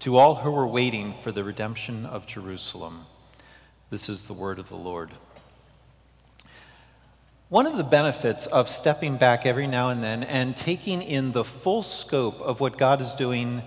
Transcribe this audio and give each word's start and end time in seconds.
to 0.00 0.16
all 0.16 0.36
who 0.36 0.50
were 0.50 0.66
waiting 0.66 1.12
for 1.22 1.30
the 1.30 1.44
redemption 1.44 2.06
of 2.06 2.26
Jerusalem. 2.26 3.04
This 3.90 4.08
is 4.08 4.22
the 4.22 4.32
word 4.32 4.58
of 4.58 4.68
the 4.68 4.76
Lord. 4.76 5.10
One 7.50 7.66
of 7.66 7.76
the 7.76 7.84
benefits 7.84 8.46
of 8.46 8.68
stepping 8.68 9.16
back 9.16 9.44
every 9.44 9.66
now 9.66 9.90
and 9.90 10.02
then 10.02 10.22
and 10.22 10.56
taking 10.56 11.02
in 11.02 11.32
the 11.32 11.44
full 11.44 11.82
scope 11.82 12.40
of 12.40 12.60
what 12.60 12.78
God 12.78 13.00
is 13.00 13.12
doing 13.12 13.62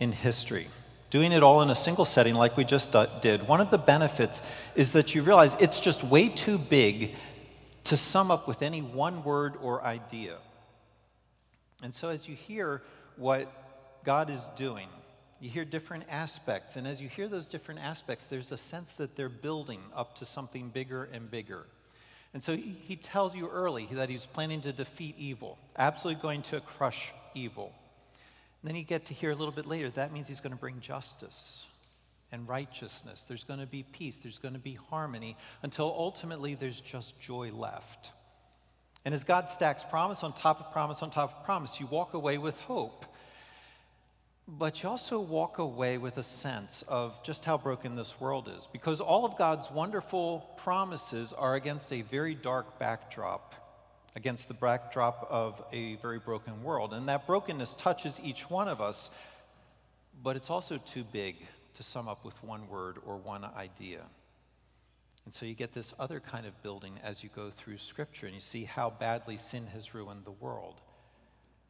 in 0.00 0.12
history, 0.12 0.68
doing 1.10 1.32
it 1.32 1.42
all 1.42 1.60
in 1.60 1.68
a 1.68 1.74
single 1.74 2.04
setting 2.04 2.34
like 2.34 2.56
we 2.56 2.64
just 2.64 2.94
did, 3.20 3.46
one 3.46 3.60
of 3.60 3.70
the 3.70 3.78
benefits 3.78 4.40
is 4.76 4.92
that 4.92 5.14
you 5.14 5.22
realize 5.22 5.56
it's 5.60 5.80
just 5.80 6.04
way 6.04 6.28
too 6.28 6.56
big 6.56 7.14
to 7.84 7.96
sum 7.96 8.30
up 8.30 8.48
with 8.48 8.62
any 8.62 8.80
one 8.80 9.22
word 9.24 9.54
or 9.60 9.82
idea. 9.82 10.36
And 11.82 11.94
so 11.94 12.08
as 12.08 12.26
you 12.28 12.34
hear 12.34 12.80
what 13.16 13.52
God 14.04 14.30
is 14.30 14.48
doing, 14.56 14.88
you 15.40 15.50
hear 15.50 15.64
different 15.64 16.04
aspects. 16.08 16.76
And 16.76 16.86
as 16.86 17.00
you 17.00 17.08
hear 17.08 17.28
those 17.28 17.46
different 17.46 17.80
aspects, 17.80 18.26
there's 18.26 18.52
a 18.52 18.58
sense 18.58 18.94
that 18.94 19.16
they're 19.16 19.28
building 19.28 19.80
up 19.94 20.16
to 20.16 20.24
something 20.24 20.70
bigger 20.70 21.08
and 21.12 21.30
bigger. 21.30 21.66
And 22.34 22.42
so 22.42 22.56
he 22.56 22.96
tells 22.96 23.34
you 23.34 23.48
early 23.48 23.88
that 23.92 24.10
he's 24.10 24.26
planning 24.26 24.60
to 24.62 24.72
defeat 24.72 25.14
evil, 25.18 25.58
absolutely 25.78 26.20
going 26.22 26.42
to 26.42 26.60
crush 26.60 27.12
evil. 27.34 27.72
And 28.62 28.68
then 28.68 28.76
you 28.76 28.84
get 28.84 29.06
to 29.06 29.14
hear 29.14 29.30
a 29.30 29.34
little 29.34 29.54
bit 29.54 29.66
later 29.66 29.90
that 29.90 30.12
means 30.12 30.28
he's 30.28 30.40
going 30.40 30.52
to 30.52 30.58
bring 30.58 30.80
justice 30.80 31.66
and 32.32 32.48
righteousness. 32.48 33.24
There's 33.24 33.44
going 33.44 33.60
to 33.60 33.66
be 33.66 33.84
peace, 33.84 34.18
there's 34.18 34.38
going 34.38 34.54
to 34.54 34.60
be 34.60 34.74
harmony, 34.90 35.36
until 35.62 35.86
ultimately 35.86 36.54
there's 36.54 36.80
just 36.80 37.18
joy 37.20 37.50
left. 37.52 38.12
And 39.04 39.14
as 39.14 39.22
God 39.22 39.48
stacks 39.48 39.84
promise 39.84 40.24
on 40.24 40.32
top 40.32 40.60
of 40.60 40.72
promise 40.72 41.02
on 41.02 41.10
top 41.10 41.38
of 41.38 41.44
promise, 41.44 41.78
you 41.78 41.86
walk 41.86 42.14
away 42.14 42.38
with 42.38 42.58
hope 42.60 43.06
but 44.48 44.82
you 44.82 44.88
also 44.88 45.18
walk 45.18 45.58
away 45.58 45.98
with 45.98 46.18
a 46.18 46.22
sense 46.22 46.84
of 46.86 47.20
just 47.24 47.44
how 47.44 47.58
broken 47.58 47.96
this 47.96 48.20
world 48.20 48.48
is 48.56 48.68
because 48.72 49.00
all 49.00 49.24
of 49.24 49.36
God's 49.36 49.70
wonderful 49.70 50.48
promises 50.56 51.32
are 51.32 51.56
against 51.56 51.92
a 51.92 52.02
very 52.02 52.34
dark 52.34 52.78
backdrop, 52.78 53.54
against 54.14 54.46
the 54.46 54.54
backdrop 54.54 55.26
of 55.30 55.64
a 55.72 55.96
very 55.96 56.20
broken 56.20 56.62
world. 56.62 56.94
And 56.94 57.08
that 57.08 57.26
brokenness 57.26 57.74
touches 57.74 58.20
each 58.22 58.48
one 58.48 58.68
of 58.68 58.80
us, 58.80 59.10
but 60.22 60.36
it's 60.36 60.48
also 60.48 60.78
too 60.78 61.02
big 61.02 61.36
to 61.74 61.82
sum 61.82 62.06
up 62.06 62.24
with 62.24 62.40
one 62.44 62.68
word 62.68 62.98
or 63.04 63.16
one 63.16 63.44
idea. 63.56 64.02
And 65.24 65.34
so 65.34 65.44
you 65.44 65.54
get 65.54 65.72
this 65.72 65.92
other 65.98 66.20
kind 66.20 66.46
of 66.46 66.62
building 66.62 67.00
as 67.02 67.24
you 67.24 67.30
go 67.34 67.50
through 67.50 67.78
Scripture 67.78 68.26
and 68.26 68.34
you 68.34 68.40
see 68.40 68.62
how 68.62 68.90
badly 68.90 69.36
sin 69.38 69.66
has 69.74 69.92
ruined 69.92 70.24
the 70.24 70.30
world. 70.30 70.80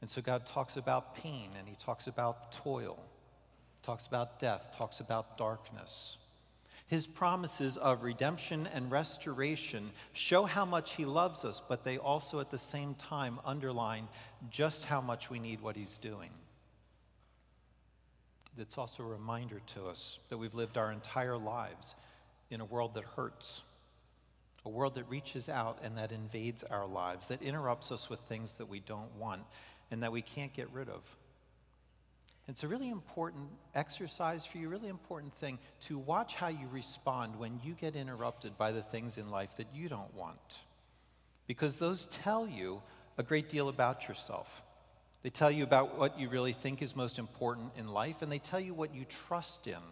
And 0.00 0.10
so 0.10 0.20
God 0.20 0.46
talks 0.46 0.76
about 0.76 1.14
pain 1.16 1.50
and 1.58 1.66
he 1.66 1.76
talks 1.76 2.06
about 2.06 2.52
toil, 2.52 2.98
talks 3.82 4.06
about 4.06 4.38
death, 4.38 4.74
talks 4.76 5.00
about 5.00 5.38
darkness. 5.38 6.18
His 6.86 7.06
promises 7.06 7.76
of 7.76 8.04
redemption 8.04 8.68
and 8.72 8.90
restoration 8.92 9.90
show 10.12 10.44
how 10.44 10.64
much 10.64 10.94
he 10.94 11.04
loves 11.04 11.44
us, 11.44 11.60
but 11.68 11.82
they 11.82 11.98
also 11.98 12.38
at 12.38 12.50
the 12.50 12.58
same 12.58 12.94
time 12.94 13.40
underline 13.44 14.06
just 14.50 14.84
how 14.84 15.00
much 15.00 15.28
we 15.28 15.40
need 15.40 15.60
what 15.60 15.74
he's 15.74 15.96
doing. 15.96 16.30
It's 18.58 18.78
also 18.78 19.02
a 19.02 19.06
reminder 19.06 19.60
to 19.74 19.86
us 19.86 20.18
that 20.28 20.38
we've 20.38 20.54
lived 20.54 20.78
our 20.78 20.92
entire 20.92 21.36
lives 21.36 21.94
in 22.50 22.60
a 22.60 22.64
world 22.64 22.94
that 22.94 23.04
hurts, 23.04 23.62
a 24.64 24.68
world 24.68 24.94
that 24.94 25.08
reaches 25.10 25.48
out 25.48 25.78
and 25.82 25.98
that 25.98 26.12
invades 26.12 26.62
our 26.62 26.86
lives, 26.86 27.28
that 27.28 27.42
interrupts 27.42 27.92
us 27.92 28.08
with 28.08 28.20
things 28.20 28.54
that 28.54 28.68
we 28.68 28.80
don't 28.80 29.14
want, 29.16 29.42
and 29.90 30.02
that 30.02 30.12
we 30.12 30.22
can't 30.22 30.52
get 30.52 30.68
rid 30.72 30.88
of. 30.88 31.02
It's 32.48 32.62
a 32.62 32.68
really 32.68 32.90
important 32.90 33.48
exercise 33.74 34.46
for 34.46 34.58
you, 34.58 34.68
really 34.68 34.88
important 34.88 35.34
thing 35.34 35.58
to 35.82 35.98
watch 35.98 36.36
how 36.36 36.46
you 36.48 36.68
respond 36.70 37.36
when 37.36 37.60
you 37.64 37.74
get 37.74 37.96
interrupted 37.96 38.56
by 38.56 38.70
the 38.70 38.82
things 38.82 39.18
in 39.18 39.30
life 39.30 39.56
that 39.56 39.66
you 39.74 39.88
don't 39.88 40.14
want. 40.14 40.58
Because 41.48 41.76
those 41.76 42.06
tell 42.06 42.46
you 42.46 42.82
a 43.18 43.22
great 43.24 43.48
deal 43.48 43.68
about 43.68 44.06
yourself. 44.06 44.62
They 45.22 45.30
tell 45.30 45.50
you 45.50 45.64
about 45.64 45.98
what 45.98 46.20
you 46.20 46.28
really 46.28 46.52
think 46.52 46.82
is 46.82 46.94
most 46.94 47.18
important 47.18 47.72
in 47.76 47.88
life, 47.88 48.22
and 48.22 48.30
they 48.30 48.38
tell 48.38 48.60
you 48.60 48.74
what 48.74 48.94
you 48.94 49.04
trust 49.06 49.66
in 49.66 49.82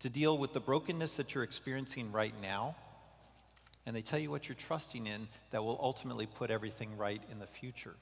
to 0.00 0.10
deal 0.10 0.36
with 0.36 0.52
the 0.52 0.60
brokenness 0.60 1.16
that 1.16 1.34
you're 1.34 1.44
experiencing 1.44 2.12
right 2.12 2.34
now. 2.42 2.76
And 3.86 3.96
they 3.96 4.02
tell 4.02 4.18
you 4.18 4.30
what 4.30 4.46
you're 4.46 4.56
trusting 4.56 5.06
in 5.06 5.26
that 5.52 5.64
will 5.64 5.78
ultimately 5.80 6.26
put 6.26 6.50
everything 6.50 6.98
right 6.98 7.22
in 7.32 7.38
the 7.38 7.46
future. 7.46 7.94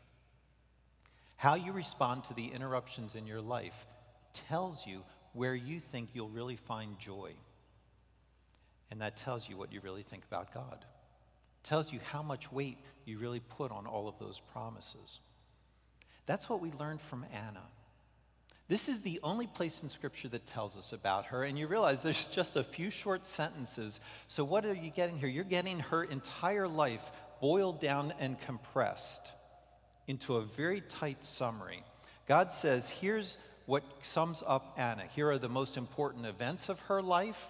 How 1.37 1.55
you 1.55 1.73
respond 1.73 2.25
to 2.25 2.35
the 2.35 2.47
interruptions 2.47 3.15
in 3.15 3.27
your 3.27 3.41
life 3.41 3.87
tells 4.33 4.87
you 4.87 5.03
where 5.33 5.55
you 5.55 5.81
think 5.81 6.11
you'll 6.13 6.29
really 6.29 6.57
find 6.57 6.99
joy. 6.99 7.33
And 8.91 9.01
that 9.01 9.17
tells 9.17 9.49
you 9.49 9.57
what 9.57 9.73
you 9.73 9.81
really 9.81 10.03
think 10.03 10.25
about 10.25 10.53
God. 10.53 10.85
tells 11.63 11.93
you 11.93 11.99
how 12.13 12.23
much 12.23 12.53
weight 12.53 12.79
you 13.05 13.19
really 13.19 13.41
put 13.41 13.73
on 13.73 13.87
all 13.87 14.07
of 14.07 14.17
those 14.21 14.41
promises. 14.53 15.19
That's 16.25 16.49
what 16.49 16.61
we 16.61 16.71
learned 16.73 17.01
from 17.01 17.27
Anna. 17.33 17.63
This 18.69 18.89
is 18.89 19.01
the 19.01 19.19
only 19.25 19.49
place 19.49 19.83
in 19.83 19.89
Scripture 19.89 20.29
that 20.29 20.47
tells 20.47 20.77
us 20.77 20.93
about 20.93 21.27
her, 21.27 21.43
and 21.43 21.59
you 21.59 21.67
realize 21.67 22.03
there's 22.03 22.27
just 22.27 22.55
a 22.55 22.65
few 22.65 22.91
short 22.91 23.27
sentences. 23.27 24.01
So, 24.29 24.45
what 24.45 24.65
are 24.65 24.75
you 24.75 24.91
getting 24.91 25.19
here? 25.19 25.29
You're 25.29 25.45
getting 25.45 25.81
her 25.81 26.05
entire 26.05 26.67
life 26.67 27.11
boiled 27.41 27.81
down 27.81 28.13
and 28.19 28.41
compressed 28.41 29.33
into 30.07 30.37
a 30.37 30.43
very 30.43 30.81
tight 30.83 31.25
summary. 31.25 31.83
God 32.27 32.53
says, 32.53 32.89
here's 32.89 33.37
what 33.67 33.85
sums 34.01 34.43
up 34.47 34.75
Anna. 34.77 35.05
Here 35.15 35.29
are 35.31 35.39
the 35.39 35.49
most 35.49 35.77
important 35.77 36.27
events 36.27 36.69
of 36.69 36.79
her 36.81 37.03
life. 37.03 37.47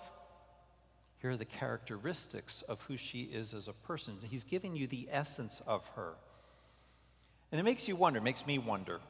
Here 1.20 1.30
are 1.30 1.36
the 1.36 1.44
characteristics 1.44 2.62
of 2.62 2.80
who 2.82 2.96
she 2.96 3.22
is 3.22 3.54
as 3.54 3.68
a 3.68 3.72
person. 3.72 4.16
He's 4.22 4.44
giving 4.44 4.76
you 4.76 4.86
the 4.86 5.08
essence 5.10 5.62
of 5.66 5.86
her. 5.96 6.14
And 7.52 7.60
it 7.60 7.64
makes 7.64 7.88
you 7.88 7.96
wonder, 7.96 8.20
makes 8.20 8.46
me 8.46 8.58
wonder, 8.58 9.00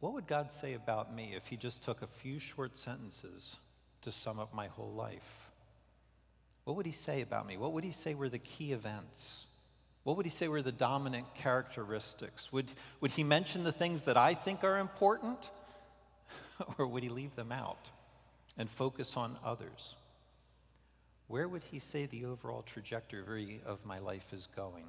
what 0.00 0.12
would 0.14 0.26
God 0.26 0.52
say 0.52 0.74
about 0.74 1.14
me 1.14 1.32
if 1.34 1.46
He 1.46 1.56
just 1.56 1.82
took 1.82 2.02
a 2.02 2.06
few 2.06 2.38
short 2.38 2.76
sentences 2.76 3.56
to 4.02 4.12
sum 4.12 4.38
up 4.38 4.54
my 4.54 4.68
whole 4.68 4.92
life? 4.92 5.50
What 6.64 6.76
would 6.76 6.86
He 6.86 6.92
say 6.92 7.22
about 7.22 7.46
me? 7.46 7.56
What 7.56 7.72
would 7.72 7.84
He 7.84 7.90
say 7.90 8.14
were 8.14 8.28
the 8.28 8.38
key 8.38 8.72
events? 8.72 9.46
What 10.08 10.16
would 10.16 10.24
he 10.24 10.30
say 10.30 10.48
were 10.48 10.62
the 10.62 10.72
dominant 10.72 11.26
characteristics? 11.34 12.50
Would, 12.50 12.70
would 13.02 13.10
he 13.10 13.22
mention 13.22 13.62
the 13.62 13.72
things 13.72 14.04
that 14.04 14.16
I 14.16 14.32
think 14.32 14.64
are 14.64 14.78
important? 14.78 15.50
or 16.78 16.86
would 16.86 17.02
he 17.02 17.10
leave 17.10 17.36
them 17.36 17.52
out 17.52 17.90
and 18.56 18.70
focus 18.70 19.18
on 19.18 19.36
others? 19.44 19.96
Where 21.26 21.46
would 21.46 21.62
he 21.62 21.78
say 21.78 22.06
the 22.06 22.24
overall 22.24 22.62
trajectory 22.62 23.60
of 23.66 23.84
my 23.84 23.98
life 23.98 24.32
is 24.32 24.48
going? 24.56 24.86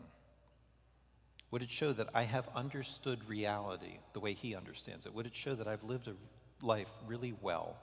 Would 1.51 1.63
it 1.63 1.69
show 1.69 1.91
that 1.91 2.07
I 2.13 2.24
have 2.24 2.47
understood 2.56 3.19
reality 3.28 3.97
the 4.13 4.22
way 4.22 4.31
he 4.31 4.56
understands 4.56 5.06
it? 5.06 5.13
Would 5.13 5.25
it 5.25 5.36
show 5.36 5.53
that 5.53 5.68
I've 5.68 5.84
lived 5.84 6.07
a 6.07 6.66
life 6.66 6.91
really 7.06 7.34
well? 7.41 7.75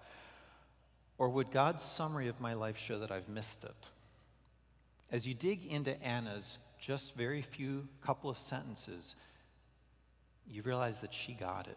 Or 1.19 1.29
would 1.29 1.51
God's 1.51 1.85
summary 1.85 2.29
of 2.29 2.41
my 2.41 2.55
life 2.55 2.79
show 2.79 3.00
that 3.00 3.11
I've 3.11 3.29
missed 3.29 3.65
it? 3.65 3.91
As 5.12 5.29
you 5.29 5.35
dig 5.35 5.67
into 5.67 6.03
Anna's 6.03 6.56
just 6.87 7.17
very 7.17 7.43
few 7.43 7.85
couple 8.00 8.31
of 8.31 8.38
sentences, 8.38 9.17
you 10.49 10.62
realize 10.62 11.00
that 11.00 11.12
she 11.12 11.33
got 11.33 11.67
it. 11.67 11.77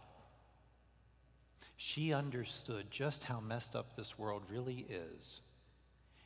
She 1.78 2.14
understood 2.14 2.86
just 2.92 3.24
how 3.24 3.40
messed 3.40 3.76
up 3.76 3.96
this 3.96 4.20
world 4.20 4.44
really 4.52 4.86
is. 4.88 5.42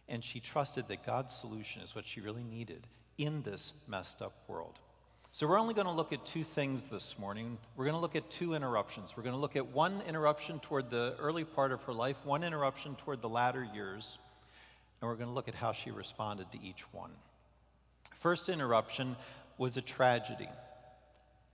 And 0.09 0.21
she 0.21 0.41
trusted 0.41 0.89
that 0.89 1.05
God's 1.05 1.33
solution 1.33 1.81
is 1.81 1.95
what 1.95 2.05
she 2.05 2.19
really 2.19 2.43
needed 2.43 2.85
in 3.17 3.41
this 3.43 3.71
messed 3.87 4.21
up 4.21 4.33
world. 4.49 4.77
So, 5.31 5.47
we're 5.47 5.59
only 5.59 5.73
going 5.73 5.87
to 5.87 5.93
look 5.93 6.11
at 6.11 6.25
two 6.25 6.43
things 6.43 6.87
this 6.87 7.17
morning. 7.17 7.57
We're 7.77 7.85
going 7.85 7.95
to 7.95 8.01
look 8.01 8.17
at 8.17 8.29
two 8.29 8.53
interruptions. 8.53 9.15
We're 9.15 9.23
going 9.23 9.33
to 9.33 9.39
look 9.39 9.55
at 9.55 9.65
one 9.65 10.03
interruption 10.09 10.59
toward 10.59 10.89
the 10.89 11.15
early 11.19 11.45
part 11.45 11.71
of 11.71 11.81
her 11.83 11.93
life, 11.93 12.17
one 12.25 12.43
interruption 12.43 12.95
toward 12.95 13.21
the 13.21 13.29
latter 13.29 13.65
years, 13.73 14.17
and 14.99 15.09
we're 15.09 15.15
going 15.15 15.29
to 15.29 15.33
look 15.33 15.47
at 15.47 15.55
how 15.55 15.71
she 15.71 15.89
responded 15.89 16.51
to 16.51 16.61
each 16.61 16.81
one. 16.93 17.11
First 18.23 18.47
interruption 18.47 19.17
was 19.57 19.75
a 19.75 19.81
tragedy. 19.81 20.47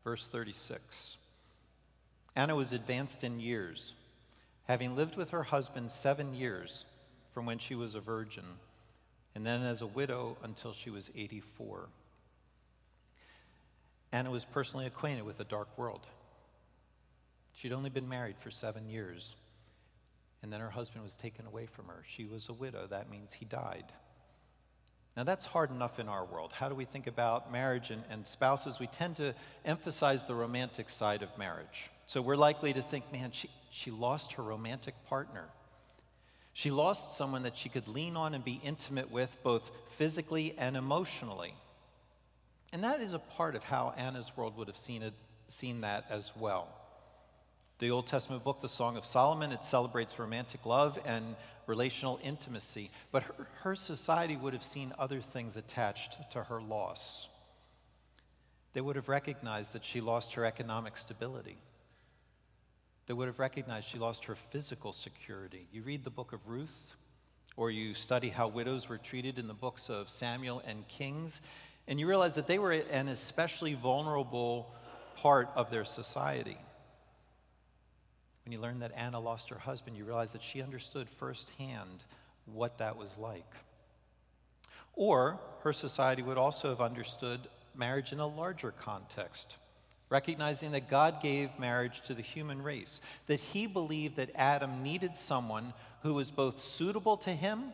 Verse 0.04 0.28
36 0.28 1.18
Anna 2.36 2.56
was 2.56 2.74
advanced 2.74 3.24
in 3.24 3.40
years, 3.40 3.96
having 4.66 4.96
lived 4.96 5.18
with 5.18 5.32
her 5.32 5.42
husband 5.42 5.90
seven 5.90 6.36
years 6.36 6.86
from 7.34 7.48
when 7.48 7.58
she 7.58 7.74
was 7.74 7.96
a 7.96 8.00
virgin, 8.00 8.44
and 9.34 9.44
then 9.44 9.64
as 9.64 9.82
a 9.82 9.88
widow 9.88 10.38
until 10.44 10.72
she 10.72 10.92
was 10.92 11.10
84. 11.16 11.90
Anna 14.12 14.30
was 14.30 14.46
personally 14.46 14.86
acquainted 14.86 15.26
with 15.26 15.40
the 15.40 15.46
dark 15.46 15.76
world. 15.76 16.06
She'd 17.56 17.74
only 17.74 17.90
been 17.90 18.08
married 18.08 18.38
for 18.38 18.52
seven 18.52 18.88
years, 18.88 19.36
and 20.44 20.54
then 20.54 20.60
her 20.60 20.70
husband 20.70 21.04
was 21.04 21.16
taken 21.16 21.48
away 21.48 21.66
from 21.66 21.88
her. 21.88 22.04
She 22.08 22.26
was 22.26 22.48
a 22.48 22.54
widow. 22.54 22.86
That 22.86 23.10
means 23.10 23.34
he 23.34 23.46
died. 23.46 23.92
Now, 25.18 25.24
that's 25.24 25.46
hard 25.46 25.72
enough 25.72 26.00
in 26.00 26.08
our 26.08 26.24
world. 26.24 26.54
How 26.54 26.70
do 26.70 26.76
we 26.76 26.86
think 26.86 27.08
about 27.08 27.52
marriage 27.52 27.92
and, 27.92 28.04
and, 28.10 28.28
spouses? 28.28 28.80
We 28.80 28.88
tend 28.88 29.18
to 29.18 29.34
emphasize 29.66 30.24
the 30.24 30.36
romantic 30.36 30.90
side 30.90 31.24
of 31.24 31.38
marriage. 31.38 31.90
So 32.06 32.22
we're 32.22 32.38
likely 32.38 32.72
to 32.74 32.82
think, 32.82 33.12
man, 33.12 33.32
she, 33.32 33.50
she 33.70 33.92
lost 33.92 34.34
her 34.34 34.44
romantic 34.44 34.96
partner. 35.08 35.46
She 36.54 36.72
lost 36.72 37.18
someone 37.18 37.44
that 37.44 37.58
she 37.58 37.70
could 37.70 37.88
lean 37.88 38.16
on 38.16 38.34
and 38.34 38.44
be 38.44 38.62
intimate 38.64 39.12
with, 39.12 39.38
both 39.44 39.72
physically 39.92 40.56
and 40.58 40.78
emotionally. 40.78 41.54
And 42.72 42.84
that 42.84 43.02
is 43.02 43.14
a 43.14 43.20
part 43.20 43.56
of 43.56 43.64
how 43.64 43.94
Anna's 43.98 44.32
world 44.36 44.58
would 44.58 44.68
have 44.68 44.78
seen, 44.78 45.02
it, 45.02 45.14
seen 45.48 45.82
that 45.82 46.06
as 46.10 46.34
well. 46.36 46.68
The 47.80 47.92
Old 47.92 48.08
Testament 48.08 48.44
book, 48.44 48.60
the 48.60 48.68
Song 48.68 48.98
of 48.98 49.06
Solomon, 49.06 49.54
it 49.54 49.64
celebrates 49.64 50.20
romantic 50.20 50.66
love 50.66 51.00
and 51.06 51.38
relational 51.66 52.20
intimacy, 52.22 52.92
but 53.12 53.24
her, 53.24 53.48
her 53.62 53.76
society 53.76 54.36
would 54.36 54.52
have 54.52 54.64
seen 54.64 54.94
other 55.00 55.22
things 55.22 55.56
attached 55.56 56.30
to 56.32 56.44
her 56.44 56.62
loss. 56.62 57.30
They 58.74 58.82
would 58.82 58.98
have 58.98 59.08
recognized 59.08 59.72
that 59.74 59.86
she 59.86 60.02
lost 60.02 60.34
her 60.34 60.44
economic 60.44 60.98
stability. 60.98 61.58
They 63.08 63.14
would 63.14 63.28
have 63.28 63.40
recognized 63.40 63.88
she 63.88 63.98
lost 63.98 64.26
her 64.26 64.36
physical 64.36 64.92
security. 64.92 65.68
You 65.72 65.82
read 65.82 66.04
the 66.04 66.10
book 66.10 66.34
of 66.34 66.48
Ruth, 66.48 66.96
or 67.56 67.72
you 67.72 67.94
study 67.94 68.28
how 68.28 68.50
widows 68.50 68.90
were 68.90 68.98
treated 68.98 69.40
in 69.40 69.48
the 69.48 69.54
books 69.54 69.90
of 69.90 70.10
Samuel 70.10 70.62
and 70.68 70.86
Kings, 70.90 71.40
and 71.88 71.98
you 71.98 72.08
realize 72.08 72.36
that 72.36 72.48
they 72.48 72.60
were 72.60 72.72
an 72.72 73.08
especially 73.08 73.74
vulnerable 73.74 74.70
part 75.16 75.50
of 75.56 75.72
their 75.72 75.86
society. 75.86 76.58
When 78.50 78.58
you 78.58 78.62
learn 78.64 78.80
that 78.80 78.94
Anna 78.98 79.20
lost 79.20 79.50
her 79.50 79.60
husband, 79.60 79.96
you 79.96 80.06
realize 80.06 80.32
that 80.32 80.42
she 80.42 80.64
understood 80.64 81.08
firsthand 81.08 82.04
what 82.48 82.80
that 82.80 82.98
was 82.98 83.16
like. 83.16 83.46
Or 84.96 85.40
her 85.62 85.72
society 85.72 86.24
would 86.24 86.40
also 86.40 86.70
have 86.70 86.82
understood 86.82 87.42
marriage 87.76 88.12
in 88.12 88.20
a 88.20 88.26
larger 88.26 88.72
context, 88.72 89.58
recognizing 90.10 90.72
that 90.72 90.90
God 90.90 91.22
gave 91.22 91.60
marriage 91.60 92.02
to 92.06 92.16
the 92.16 92.24
human 92.24 92.64
race, 92.64 93.02
that 93.28 93.40
he 93.40 93.68
believed 93.68 94.16
that 94.16 94.32
Adam 94.34 94.82
needed 94.82 95.16
someone 95.16 95.72
who 96.02 96.16
was 96.16 96.32
both 96.32 96.60
suitable 96.60 97.18
to 97.18 97.30
him 97.30 97.66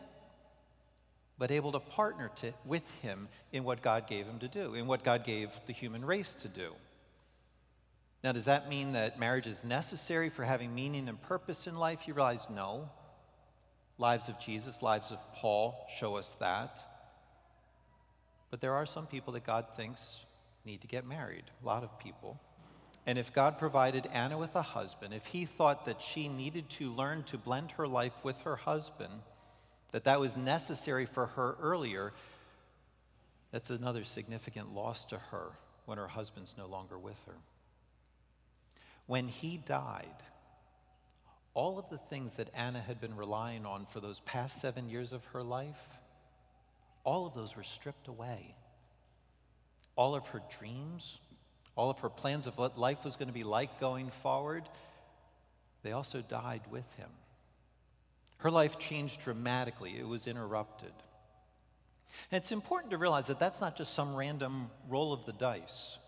but 1.38 1.50
able 1.50 1.72
to 1.72 1.80
partner 1.80 2.30
to, 2.36 2.52
with 2.66 2.84
him 3.00 3.28
in 3.50 3.64
what 3.64 3.80
God 3.80 4.06
gave 4.06 4.26
him 4.26 4.38
to 4.40 4.48
do, 4.48 4.74
in 4.74 4.86
what 4.86 5.02
God 5.02 5.24
gave 5.24 5.48
the 5.66 5.72
human 5.72 6.04
race 6.04 6.34
to 6.34 6.48
do. 6.48 6.74
Now, 8.24 8.32
does 8.32 8.46
that 8.46 8.68
mean 8.68 8.92
that 8.92 9.20
marriage 9.20 9.46
is 9.46 9.62
necessary 9.62 10.30
for 10.30 10.44
having 10.44 10.74
meaning 10.74 11.08
and 11.08 11.20
purpose 11.20 11.66
in 11.66 11.74
life? 11.74 12.08
You 12.08 12.14
realize 12.14 12.48
no. 12.50 12.90
Lives 13.98 14.28
of 14.28 14.38
Jesus, 14.38 14.82
lives 14.82 15.10
of 15.10 15.18
Paul 15.34 15.86
show 15.98 16.16
us 16.16 16.36
that. 16.40 16.80
But 18.50 18.60
there 18.60 18.74
are 18.74 18.86
some 18.86 19.06
people 19.06 19.32
that 19.34 19.44
God 19.44 19.66
thinks 19.76 20.24
need 20.64 20.80
to 20.80 20.86
get 20.86 21.06
married, 21.06 21.44
a 21.62 21.66
lot 21.66 21.82
of 21.82 21.98
people. 21.98 22.40
And 23.06 23.18
if 23.18 23.32
God 23.32 23.58
provided 23.58 24.08
Anna 24.12 24.36
with 24.36 24.56
a 24.56 24.62
husband, 24.62 25.14
if 25.14 25.26
he 25.26 25.44
thought 25.44 25.86
that 25.86 26.02
she 26.02 26.28
needed 26.28 26.68
to 26.70 26.90
learn 26.90 27.22
to 27.24 27.38
blend 27.38 27.70
her 27.72 27.86
life 27.86 28.14
with 28.24 28.40
her 28.40 28.56
husband, 28.56 29.12
that 29.92 30.04
that 30.04 30.18
was 30.18 30.36
necessary 30.36 31.06
for 31.06 31.26
her 31.26 31.56
earlier, 31.62 32.12
that's 33.52 33.70
another 33.70 34.02
significant 34.02 34.74
loss 34.74 35.04
to 35.06 35.18
her 35.18 35.52
when 35.86 35.98
her 35.98 36.08
husband's 36.08 36.56
no 36.58 36.66
longer 36.66 36.98
with 36.98 37.22
her. 37.26 37.36
When 39.06 39.28
he 39.28 39.56
died, 39.56 40.06
all 41.54 41.78
of 41.78 41.88
the 41.88 41.98
things 41.98 42.36
that 42.36 42.50
Anna 42.54 42.80
had 42.80 43.00
been 43.00 43.16
relying 43.16 43.64
on 43.64 43.86
for 43.86 44.00
those 44.00 44.20
past 44.20 44.60
seven 44.60 44.88
years 44.90 45.12
of 45.12 45.24
her 45.26 45.42
life, 45.42 45.80
all 47.04 47.26
of 47.26 47.34
those 47.34 47.56
were 47.56 47.62
stripped 47.62 48.08
away. 48.08 48.54
All 49.94 50.14
of 50.14 50.26
her 50.28 50.42
dreams, 50.58 51.18
all 51.76 51.88
of 51.88 52.00
her 52.00 52.10
plans 52.10 52.46
of 52.46 52.58
what 52.58 52.78
life 52.78 53.04
was 53.04 53.16
going 53.16 53.28
to 53.28 53.34
be 53.34 53.44
like 53.44 53.80
going 53.80 54.10
forward, 54.22 54.64
they 55.82 55.92
also 55.92 56.20
died 56.20 56.62
with 56.70 56.90
him. 56.96 57.08
Her 58.38 58.50
life 58.50 58.78
changed 58.78 59.20
dramatically, 59.20 59.96
it 59.98 60.06
was 60.06 60.26
interrupted. 60.26 60.92
And 62.30 62.42
it's 62.42 62.52
important 62.52 62.90
to 62.90 62.98
realize 62.98 63.28
that 63.28 63.38
that's 63.38 63.60
not 63.60 63.76
just 63.76 63.94
some 63.94 64.14
random 64.14 64.70
roll 64.88 65.12
of 65.12 65.24
the 65.26 65.32
dice. 65.32 65.98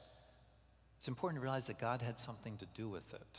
It's 0.99 1.09
important 1.09 1.41
to 1.41 1.43
realize 1.43 1.69
that 1.69 1.79
God 1.79 2.03
had 2.03 2.19
something 2.19 2.57
to 2.57 2.67
do 2.75 2.89
with 2.89 3.15
it. 3.15 3.39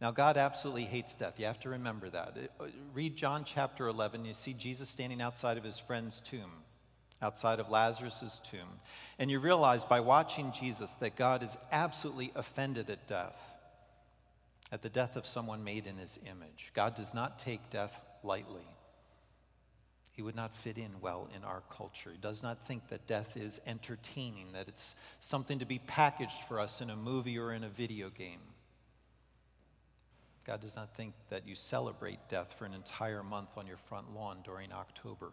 Now, 0.00 0.10
God 0.10 0.38
absolutely 0.38 0.84
hates 0.84 1.14
death. 1.14 1.38
You 1.38 1.46
have 1.46 1.60
to 1.60 1.68
remember 1.70 2.08
that. 2.10 2.36
Uh, 2.58 2.66
read 2.94 3.14
John 3.14 3.44
chapter 3.44 3.88
11. 3.88 4.24
You 4.24 4.34
see 4.34 4.54
Jesus 4.54 4.88
standing 4.88 5.20
outside 5.20 5.58
of 5.58 5.64
his 5.64 5.78
friend's 5.78 6.20
tomb, 6.20 6.50
outside 7.20 7.60
of 7.60 7.70
Lazarus' 7.70 8.40
tomb. 8.42 8.80
And 9.18 9.30
you 9.30 9.38
realize 9.38 9.84
by 9.84 10.00
watching 10.00 10.50
Jesus 10.52 10.92
that 10.94 11.16
God 11.16 11.42
is 11.42 11.58
absolutely 11.72 12.32
offended 12.34 12.88
at 12.88 13.06
death, 13.06 13.38
at 14.72 14.82
the 14.82 14.90
death 14.90 15.16
of 15.16 15.26
someone 15.26 15.62
made 15.62 15.86
in 15.86 15.96
his 15.96 16.18
image. 16.26 16.72
God 16.74 16.94
does 16.94 17.14
not 17.14 17.38
take 17.38 17.70
death 17.70 18.00
lightly. 18.22 18.66
He 20.16 20.22
would 20.22 20.34
not 20.34 20.56
fit 20.56 20.78
in 20.78 20.98
well 21.02 21.28
in 21.36 21.44
our 21.44 21.62
culture. 21.70 22.10
He 22.10 22.16
does 22.16 22.42
not 22.42 22.66
think 22.66 22.88
that 22.88 23.06
death 23.06 23.36
is 23.36 23.60
entertaining, 23.66 24.52
that 24.52 24.66
it's 24.66 24.94
something 25.20 25.58
to 25.58 25.66
be 25.66 25.78
packaged 25.78 26.42
for 26.48 26.58
us 26.58 26.80
in 26.80 26.88
a 26.88 26.96
movie 26.96 27.38
or 27.38 27.52
in 27.52 27.64
a 27.64 27.68
video 27.68 28.08
game. 28.08 28.40
God 30.46 30.62
does 30.62 30.74
not 30.74 30.96
think 30.96 31.12
that 31.28 31.46
you 31.46 31.54
celebrate 31.54 32.18
death 32.28 32.54
for 32.58 32.64
an 32.64 32.72
entire 32.72 33.22
month 33.22 33.58
on 33.58 33.66
your 33.66 33.76
front 33.76 34.14
lawn 34.14 34.38
during 34.42 34.72
October. 34.72 35.32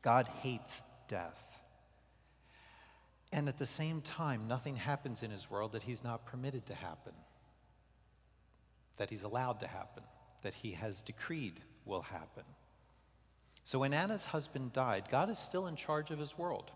God 0.00 0.28
hates 0.42 0.80
death. 1.08 1.44
And 3.32 3.48
at 3.48 3.58
the 3.58 3.66
same 3.66 4.00
time, 4.00 4.46
nothing 4.46 4.76
happens 4.76 5.24
in 5.24 5.32
his 5.32 5.50
world 5.50 5.72
that 5.72 5.82
he's 5.82 6.04
not 6.04 6.24
permitted 6.24 6.66
to 6.66 6.74
happen, 6.74 7.14
that 8.96 9.10
he's 9.10 9.24
allowed 9.24 9.58
to 9.60 9.66
happen, 9.66 10.04
that 10.42 10.54
he 10.54 10.70
has 10.72 11.02
decreed 11.02 11.60
will 11.84 12.02
happen. 12.02 12.44
So 13.68 13.80
when 13.80 13.92
Anna's 13.92 14.24
husband 14.24 14.72
died, 14.72 15.08
God 15.10 15.28
is 15.28 15.38
still 15.38 15.66
in 15.66 15.76
charge 15.76 16.10
of 16.10 16.18
his 16.18 16.38
world. 16.38 16.70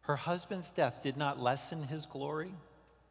Her 0.00 0.16
husband's 0.16 0.72
death 0.72 1.02
did 1.02 1.18
not 1.18 1.38
lessen 1.38 1.82
his 1.82 2.06
glory, 2.06 2.54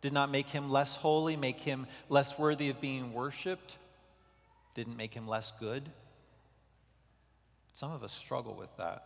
did 0.01 0.11
not 0.11 0.31
make 0.31 0.47
him 0.47 0.71
less 0.71 0.95
holy, 0.95 1.35
make 1.35 1.59
him 1.59 1.85
less 2.09 2.39
worthy 2.39 2.67
of 2.71 2.81
being 2.81 3.13
worshiped, 3.13 3.77
didn't 4.73 4.97
make 4.97 5.13
him 5.13 5.27
less 5.27 5.53
good. 5.59 5.87
Some 7.73 7.91
of 7.91 8.01
us 8.01 8.11
struggle 8.11 8.55
with 8.55 8.75
that. 8.77 9.03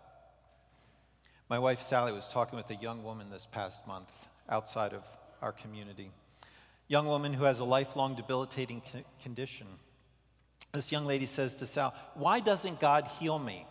My 1.50 1.60
wife 1.60 1.82
Sally 1.82 2.14
was 2.14 2.30
talking 2.30 2.56
with 2.56 2.70
a 2.70 2.76
young 2.76 3.04
woman 3.04 3.30
this 3.30 3.50
past 3.52 3.86
month 3.86 4.08
outside 4.48 4.94
of 4.94 5.04
our 5.42 5.52
community. 5.52 6.10
Young 6.88 7.06
woman 7.06 7.34
who 7.34 7.44
has 7.44 7.60
a 7.60 7.66
lifelong 7.66 8.16
debilitating 8.16 8.82
condition. 9.22 9.68
This 10.72 10.90
young 10.90 11.06
lady 11.06 11.26
says 11.26 11.56
to 11.56 11.66
Sal, 11.66 11.94
Why 12.14 12.40
doesn't 12.40 12.80
God 12.80 13.10
heal 13.20 13.38
me? 13.38 13.68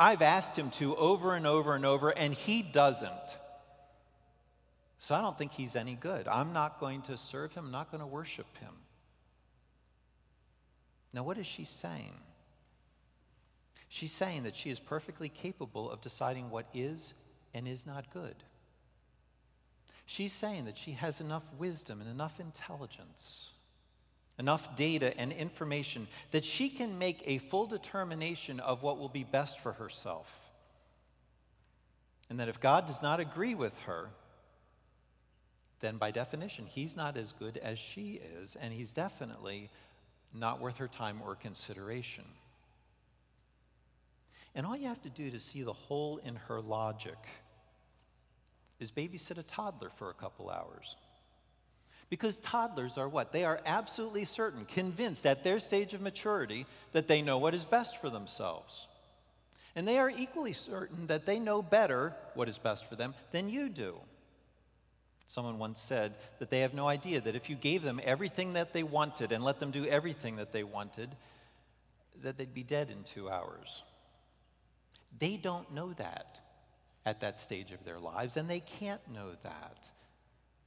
I've 0.00 0.22
asked 0.22 0.58
him 0.58 0.70
to 0.70 0.96
over 0.96 1.34
and 1.34 1.46
over 1.46 1.74
and 1.74 1.84
over, 1.84 2.08
and 2.08 2.32
he 2.32 2.62
doesn't. 2.62 3.38
So 4.98 5.14
I 5.14 5.20
don't 5.20 5.36
think 5.36 5.52
he's 5.52 5.76
any 5.76 5.94
good. 5.94 6.26
I'm 6.26 6.54
not 6.54 6.80
going 6.80 7.02
to 7.02 7.18
serve 7.18 7.52
him, 7.52 7.66
I'm 7.66 7.70
not 7.70 7.90
going 7.90 8.00
to 8.00 8.06
worship 8.06 8.46
him. 8.56 8.72
Now, 11.12 11.22
what 11.22 11.36
is 11.36 11.46
she 11.46 11.64
saying? 11.64 12.14
She's 13.90 14.12
saying 14.12 14.44
that 14.44 14.56
she 14.56 14.70
is 14.70 14.80
perfectly 14.80 15.28
capable 15.28 15.90
of 15.90 16.00
deciding 16.00 16.48
what 16.48 16.66
is 16.72 17.12
and 17.52 17.68
is 17.68 17.86
not 17.86 18.10
good. 18.10 18.36
She's 20.06 20.32
saying 20.32 20.64
that 20.64 20.78
she 20.78 20.92
has 20.92 21.20
enough 21.20 21.42
wisdom 21.58 22.00
and 22.00 22.08
enough 22.08 22.40
intelligence 22.40 23.50
enough 24.40 24.74
data 24.74 25.16
and 25.20 25.32
information 25.32 26.08
that 26.30 26.44
she 26.44 26.70
can 26.70 26.98
make 26.98 27.22
a 27.26 27.38
full 27.38 27.66
determination 27.66 28.58
of 28.58 28.82
what 28.82 28.98
will 28.98 29.10
be 29.10 29.22
best 29.22 29.60
for 29.60 29.72
herself. 29.72 30.50
And 32.30 32.40
that 32.40 32.48
if 32.48 32.58
God 32.58 32.86
does 32.86 33.02
not 33.02 33.20
agree 33.20 33.54
with 33.54 33.78
her, 33.80 34.08
then 35.80 35.98
by 35.98 36.10
definition, 36.10 36.64
he's 36.64 36.96
not 36.96 37.18
as 37.18 37.32
good 37.32 37.58
as 37.58 37.78
she 37.78 38.20
is, 38.40 38.56
and 38.56 38.72
he's 38.72 38.92
definitely 38.92 39.68
not 40.32 40.58
worth 40.58 40.78
her 40.78 40.88
time 40.88 41.20
or 41.24 41.34
consideration. 41.34 42.24
And 44.54 44.64
all 44.64 44.76
you 44.76 44.88
have 44.88 45.02
to 45.02 45.10
do 45.10 45.30
to 45.30 45.38
see 45.38 45.62
the 45.62 45.72
hole 45.72 46.18
in 46.24 46.36
her 46.36 46.62
logic 46.62 47.18
is 48.78 48.90
babysit 48.90 49.36
a 49.36 49.42
toddler 49.42 49.90
for 49.96 50.08
a 50.08 50.14
couple 50.14 50.48
hours. 50.48 50.96
Because 52.10 52.40
toddlers 52.40 52.98
are 52.98 53.08
what? 53.08 53.32
They 53.32 53.44
are 53.44 53.60
absolutely 53.64 54.24
certain, 54.24 54.64
convinced 54.64 55.24
at 55.24 55.44
their 55.44 55.60
stage 55.60 55.94
of 55.94 56.00
maturity 56.00 56.66
that 56.92 57.06
they 57.06 57.22
know 57.22 57.38
what 57.38 57.54
is 57.54 57.64
best 57.64 58.00
for 58.00 58.10
themselves. 58.10 58.88
And 59.76 59.86
they 59.86 59.98
are 59.98 60.10
equally 60.10 60.52
certain 60.52 61.06
that 61.06 61.24
they 61.24 61.38
know 61.38 61.62
better 61.62 62.12
what 62.34 62.48
is 62.48 62.58
best 62.58 62.88
for 62.88 62.96
them 62.96 63.14
than 63.30 63.48
you 63.48 63.68
do. 63.68 63.94
Someone 65.28 65.60
once 65.60 65.80
said 65.80 66.16
that 66.40 66.50
they 66.50 66.60
have 66.60 66.74
no 66.74 66.88
idea 66.88 67.20
that 67.20 67.36
if 67.36 67.48
you 67.48 67.54
gave 67.54 67.82
them 67.84 68.00
everything 68.02 68.54
that 68.54 68.72
they 68.72 68.82
wanted 68.82 69.30
and 69.30 69.44
let 69.44 69.60
them 69.60 69.70
do 69.70 69.86
everything 69.86 70.36
that 70.36 70.50
they 70.50 70.64
wanted, 70.64 71.14
that 72.22 72.36
they'd 72.36 72.52
be 72.52 72.64
dead 72.64 72.90
in 72.90 73.04
two 73.04 73.30
hours. 73.30 73.84
They 75.20 75.36
don't 75.36 75.72
know 75.72 75.92
that 75.92 76.40
at 77.06 77.20
that 77.20 77.38
stage 77.38 77.70
of 77.70 77.84
their 77.84 78.00
lives, 78.00 78.36
and 78.36 78.50
they 78.50 78.58
can't 78.58 79.00
know 79.12 79.30
that 79.44 79.88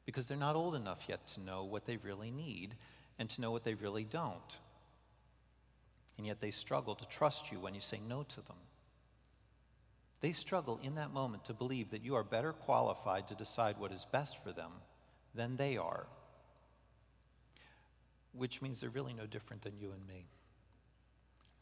because 0.06 0.28
they're 0.28 0.38
not 0.38 0.56
old 0.56 0.76
enough 0.76 1.04
yet 1.08 1.26
to 1.28 1.42
know 1.42 1.64
what 1.64 1.86
they 1.86 1.98
really 1.98 2.32
need 2.32 2.76
and 3.20 3.30
to 3.30 3.42
know 3.42 3.52
what 3.52 3.64
they 3.64 3.76
really 3.76 4.04
don't. 4.04 4.58
And 6.18 6.28
yet 6.28 6.42
they 6.42 6.52
struggle 6.52 6.96
to 6.96 7.08
trust 7.08 7.52
you 7.52 7.60
when 7.60 7.74
you 7.74 7.82
say 7.82 8.00
no 8.08 8.24
to 8.24 8.36
them. 8.42 8.58
They 10.22 10.32
struggle 10.32 10.80
in 10.84 10.96
that 10.96 11.14
moment 11.14 11.46
to 11.46 11.54
believe 11.54 11.92
that 11.92 12.04
you 12.04 12.16
are 12.16 12.24
better 12.24 12.54
qualified 12.54 13.28
to 13.28 13.36
decide 13.36 13.78
what 13.78 13.92
is 13.92 14.06
best 14.12 14.42
for 14.44 14.54
them 14.54 14.72
than 15.36 15.58
they 15.58 15.78
are, 15.78 16.08
which 18.32 18.62
means 18.62 18.80
they're 18.80 18.90
really 18.90 19.14
no 19.14 19.26
different 19.26 19.64
than 19.64 19.78
you 19.78 19.92
and 19.92 20.08
me. 20.08 20.26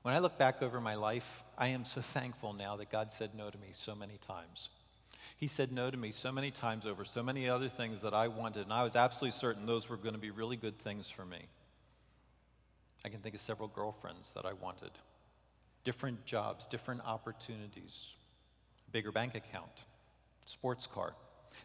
When 0.03 0.13
I 0.13 0.19
look 0.19 0.37
back 0.37 0.61
over 0.61 0.81
my 0.81 0.95
life, 0.95 1.43
I 1.57 1.69
am 1.69 1.85
so 1.85 2.01
thankful 2.01 2.53
now 2.53 2.75
that 2.77 2.91
God 2.91 3.11
said 3.11 3.31
no 3.35 3.49
to 3.49 3.57
me 3.57 3.69
so 3.71 3.95
many 3.95 4.17
times. 4.17 4.69
He 5.41 5.47
said 5.47 5.71
no 5.71 5.89
to 5.89 5.97
me 5.97 6.11
so 6.11 6.31
many 6.31 6.51
times 6.51 6.85
over 6.85 7.03
so 7.03 7.23
many 7.23 7.49
other 7.49 7.67
things 7.67 8.03
that 8.03 8.13
I 8.13 8.27
wanted, 8.27 8.61
and 8.61 8.71
I 8.71 8.83
was 8.83 8.95
absolutely 8.95 9.31
certain 9.31 9.65
those 9.65 9.89
were 9.89 9.97
going 9.97 10.13
to 10.13 10.21
be 10.21 10.29
really 10.29 10.55
good 10.55 10.77
things 10.77 11.09
for 11.09 11.25
me. 11.25 11.39
I 13.03 13.09
can 13.09 13.21
think 13.21 13.33
of 13.33 13.41
several 13.41 13.67
girlfriends 13.67 14.33
that 14.33 14.45
I 14.45 14.53
wanted, 14.53 14.91
different 15.83 16.23
jobs, 16.27 16.67
different 16.67 17.01
opportunities, 17.07 18.11
bigger 18.91 19.11
bank 19.11 19.33
account, 19.33 19.85
sports 20.45 20.85
car, 20.85 21.15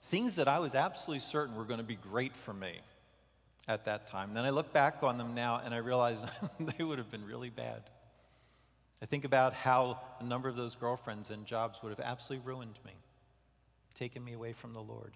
things 0.05 0.37
that 0.37 0.49
I 0.49 0.59
was 0.59 0.75
absolutely 0.75 1.21
certain 1.21 1.55
were 1.55 1.65
going 1.65 1.77
to 1.77 1.85
be 1.85 1.97
great 1.97 2.35
for 2.35 2.55
me 2.55 2.79
at 3.69 3.85
that 3.85 4.07
time. 4.07 4.33
Then 4.33 4.47
I 4.47 4.51
look 4.51 4.73
back 4.73 5.03
on 5.03 5.19
them 5.19 5.35
now 5.35 5.61
and 5.63 5.75
I 5.75 5.79
realize 5.79 6.25
they 6.61 6.83
would 6.83 6.97
have 6.97 7.11
been 7.11 7.27
really 7.27 7.51
bad. 7.51 7.83
I 9.03 9.05
think 9.05 9.27
about 9.27 9.53
how 9.53 10.01
a 10.19 10.25
number 10.25 10.49
of 10.49 10.57
those 10.57 10.75
girlfriends 10.75 11.29
and 11.29 11.45
jobs 11.45 11.83
would 11.83 11.91
have 11.91 12.01
absolutely 12.01 12.51
ruined 12.51 12.79
me, 12.87 12.93
taken 13.97 14.23
me 14.23 14.35
away 14.35 14.53
from 14.53 14.73
the 14.73 14.81
Lord. 14.81 15.13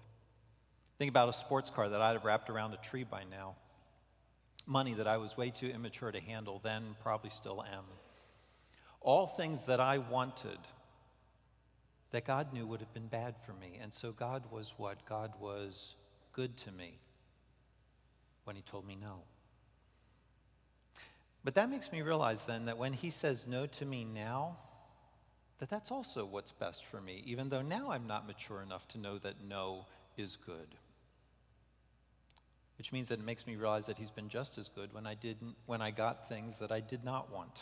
Think 0.97 1.09
about 1.09 1.29
a 1.29 1.33
sports 1.33 1.69
car 1.69 1.89
that 1.89 2.01
I'd 2.01 2.13
have 2.13 2.25
wrapped 2.25 2.49
around 2.49 2.73
a 2.73 2.77
tree 2.77 3.03
by 3.03 3.23
now. 3.29 3.55
Money 4.65 4.93
that 4.95 5.07
I 5.07 5.17
was 5.17 5.37
way 5.37 5.49
too 5.49 5.67
immature 5.67 6.11
to 6.11 6.19
handle 6.19 6.59
then, 6.63 6.95
probably 7.01 7.29
still 7.29 7.63
am. 7.63 7.85
All 8.99 9.27
things 9.27 9.65
that 9.65 9.79
I 9.79 9.97
wanted 9.97 10.59
that 12.11 12.25
God 12.25 12.53
knew 12.53 12.67
would 12.67 12.81
have 12.81 12.93
been 12.93 13.07
bad 13.07 13.35
for 13.45 13.53
me. 13.53 13.79
And 13.81 13.93
so 13.93 14.11
God 14.11 14.43
was 14.51 14.73
what? 14.77 15.05
God 15.05 15.33
was 15.39 15.95
good 16.33 16.55
to 16.57 16.71
me 16.71 16.99
when 18.43 18.55
He 18.55 18.61
told 18.61 18.85
me 18.85 18.97
no. 18.99 19.21
But 21.43 21.55
that 21.55 21.69
makes 21.69 21.91
me 21.91 22.01
realize 22.01 22.45
then 22.45 22.65
that 22.65 22.77
when 22.77 22.93
He 22.93 23.09
says 23.09 23.47
no 23.47 23.65
to 23.65 23.85
me 23.85 24.05
now, 24.05 24.57
that 25.61 25.69
that's 25.69 25.91
also 25.91 26.25
what's 26.25 26.51
best 26.51 26.83
for 26.85 26.99
me, 26.99 27.23
even 27.25 27.47
though 27.47 27.61
now 27.61 27.91
I'm 27.91 28.07
not 28.07 28.27
mature 28.27 28.61
enough 28.61 28.85
to 28.89 28.97
know 28.97 29.17
that 29.19 29.35
no 29.47 29.85
is 30.17 30.35
good. 30.35 30.75
Which 32.77 32.91
means 32.91 33.07
that 33.07 33.19
it 33.19 33.25
makes 33.25 33.47
me 33.47 33.55
realize 33.55 33.85
that 33.85 33.97
He's 33.97 34.11
been 34.11 34.27
just 34.27 34.57
as 34.57 34.67
good 34.67 34.93
when 34.93 35.07
I 35.07 35.13
didn't, 35.13 35.55
when 35.67 35.81
I 35.81 35.91
got 35.91 36.27
things 36.27 36.59
that 36.59 36.71
I 36.71 36.81
did 36.81 37.05
not 37.05 37.31
want 37.31 37.61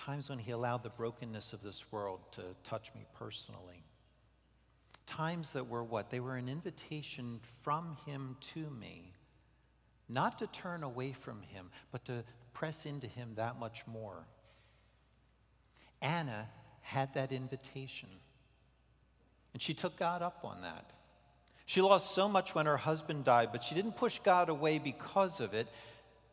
times 0.00 0.30
when 0.30 0.38
He 0.38 0.50
allowed 0.52 0.82
the 0.82 0.90
brokenness 0.90 1.52
of 1.52 1.62
this 1.62 1.84
world 1.92 2.20
to 2.32 2.42
touch 2.64 2.94
me 2.94 3.04
personally. 3.14 3.84
Times 5.06 5.52
that 5.52 5.68
were 5.68 5.84
what? 5.84 6.10
They 6.10 6.20
were 6.20 6.36
an 6.36 6.48
invitation 6.48 7.40
from 7.62 7.96
Him 8.06 8.36
to 8.54 8.70
me, 8.70 9.12
not 10.08 10.38
to 10.38 10.46
turn 10.46 10.82
away 10.82 11.12
from 11.12 11.42
Him, 11.42 11.70
but 11.92 12.04
to 12.06 12.24
press 12.52 12.86
into 12.86 13.06
Him 13.06 13.34
that 13.34 13.58
much 13.58 13.86
more. 13.86 14.24
Anna 16.02 16.48
had 16.82 17.14
that 17.14 17.32
invitation, 17.32 18.08
and 19.52 19.62
she 19.62 19.74
took 19.74 19.96
God 19.96 20.22
up 20.22 20.40
on 20.44 20.62
that. 20.62 20.90
She 21.66 21.80
lost 21.80 22.14
so 22.14 22.28
much 22.28 22.54
when 22.54 22.66
her 22.66 22.76
husband 22.76 23.24
died, 23.24 23.50
but 23.52 23.62
she 23.62 23.74
didn't 23.74 23.96
push 23.96 24.18
God 24.18 24.48
away 24.48 24.78
because 24.78 25.40
of 25.40 25.54
it 25.54 25.68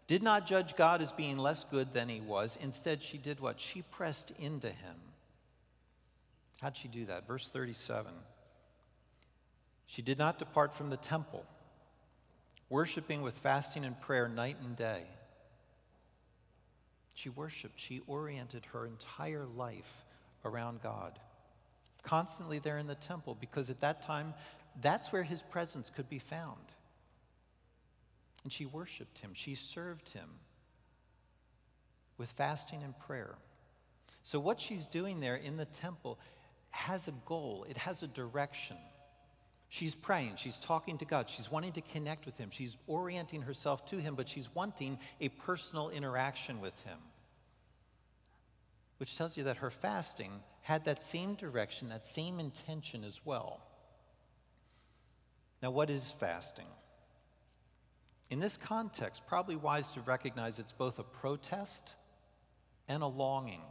did 0.08 0.24
not 0.24 0.48
judge 0.48 0.76
God 0.76 1.02
as 1.02 1.12
being 1.12 1.38
less 1.38 1.66
good 1.66 1.94
than 1.94 2.08
he 2.08 2.22
was. 2.22 2.58
Instead, 2.62 3.04
she 3.04 3.18
did 3.18 3.42
what? 3.42 3.60
She 3.60 3.82
pressed 3.82 4.32
into 4.40 4.70
him. 4.70 4.96
How'd 6.62 6.78
she 6.78 6.88
do 6.88 7.06
that? 7.06 7.28
Verse 7.28 7.50
37. 7.50 8.12
She 9.86 10.02
did 10.02 10.18
not 10.18 10.40
depart 10.40 10.74
from 10.74 10.90
the 10.90 10.98
temple, 10.98 11.46
worshiping 12.70 13.22
with 13.22 13.38
fasting 13.38 13.86
and 13.86 14.00
prayer 14.00 14.28
night 14.28 14.58
and 14.64 14.76
day. 14.76 15.04
She 17.18 17.30
worshiped, 17.30 17.80
she 17.80 18.02
oriented 18.06 18.64
her 18.68 18.86
entire 18.86 19.48
life 19.48 20.06
around 20.46 20.84
God. 20.84 21.18
Constantly 22.04 22.60
there 22.60 22.78
in 22.78 22.86
the 22.86 22.94
temple, 22.94 23.36
because 23.40 23.72
at 23.72 23.82
that 23.82 24.04
time, 24.04 24.36
that's 24.84 25.12
where 25.12 25.24
his 25.24 25.42
presence 25.42 25.90
could 25.90 26.08
be 26.10 26.20
found. 26.20 26.62
And 28.44 28.54
she 28.54 28.68
worshiped 28.68 29.18
him, 29.18 29.32
she 29.34 29.56
served 29.56 30.10
him 30.10 30.30
with 32.20 32.30
fasting 32.34 32.84
and 32.84 32.94
prayer. 33.00 33.34
So, 34.22 34.40
what 34.40 34.62
she's 34.62 34.86
doing 34.86 35.20
there 35.20 35.38
in 35.38 35.58
the 35.58 35.66
temple 35.66 36.20
has 36.70 37.08
a 37.08 37.14
goal, 37.26 37.66
it 37.68 37.78
has 37.78 38.04
a 38.04 38.08
direction. 38.08 38.78
She's 39.70 39.96
praying, 39.96 40.34
she's 40.38 40.60
talking 40.60 40.98
to 41.00 41.06
God, 41.06 41.30
she's 41.30 41.52
wanting 41.52 41.74
to 41.74 41.82
connect 41.82 42.26
with 42.26 42.38
Him, 42.38 42.50
she's 42.50 42.78
orienting 42.88 43.42
herself 43.42 43.86
to 43.88 43.98
Him, 43.98 44.16
but 44.16 44.30
she's 44.30 44.54
wanting 44.56 44.98
a 45.20 45.30
personal 45.30 45.90
interaction 45.90 46.62
with 46.62 46.80
Him. 46.84 46.98
Which 48.98 49.18
tells 49.18 49.36
you 49.38 49.44
that 49.44 49.58
her 49.58 49.70
fasting 49.70 50.32
had 50.62 50.86
that 50.86 51.04
same 51.04 51.36
direction, 51.36 51.90
that 51.90 52.06
same 52.06 52.40
intention 52.40 53.04
as 53.04 53.20
well. 53.26 53.62
Now, 55.62 55.72
what 55.72 55.90
is 55.90 56.14
fasting? 56.20 56.68
In 58.30 58.40
this 58.40 58.58
context, 58.58 59.28
probably 59.28 59.56
wise 59.56 59.92
to 59.92 60.02
recognize 60.02 60.60
it's 60.60 60.74
both 60.74 61.00
a 61.00 61.04
protest 61.04 61.94
and 62.88 63.04
a 63.04 63.08
longing. 63.08 63.62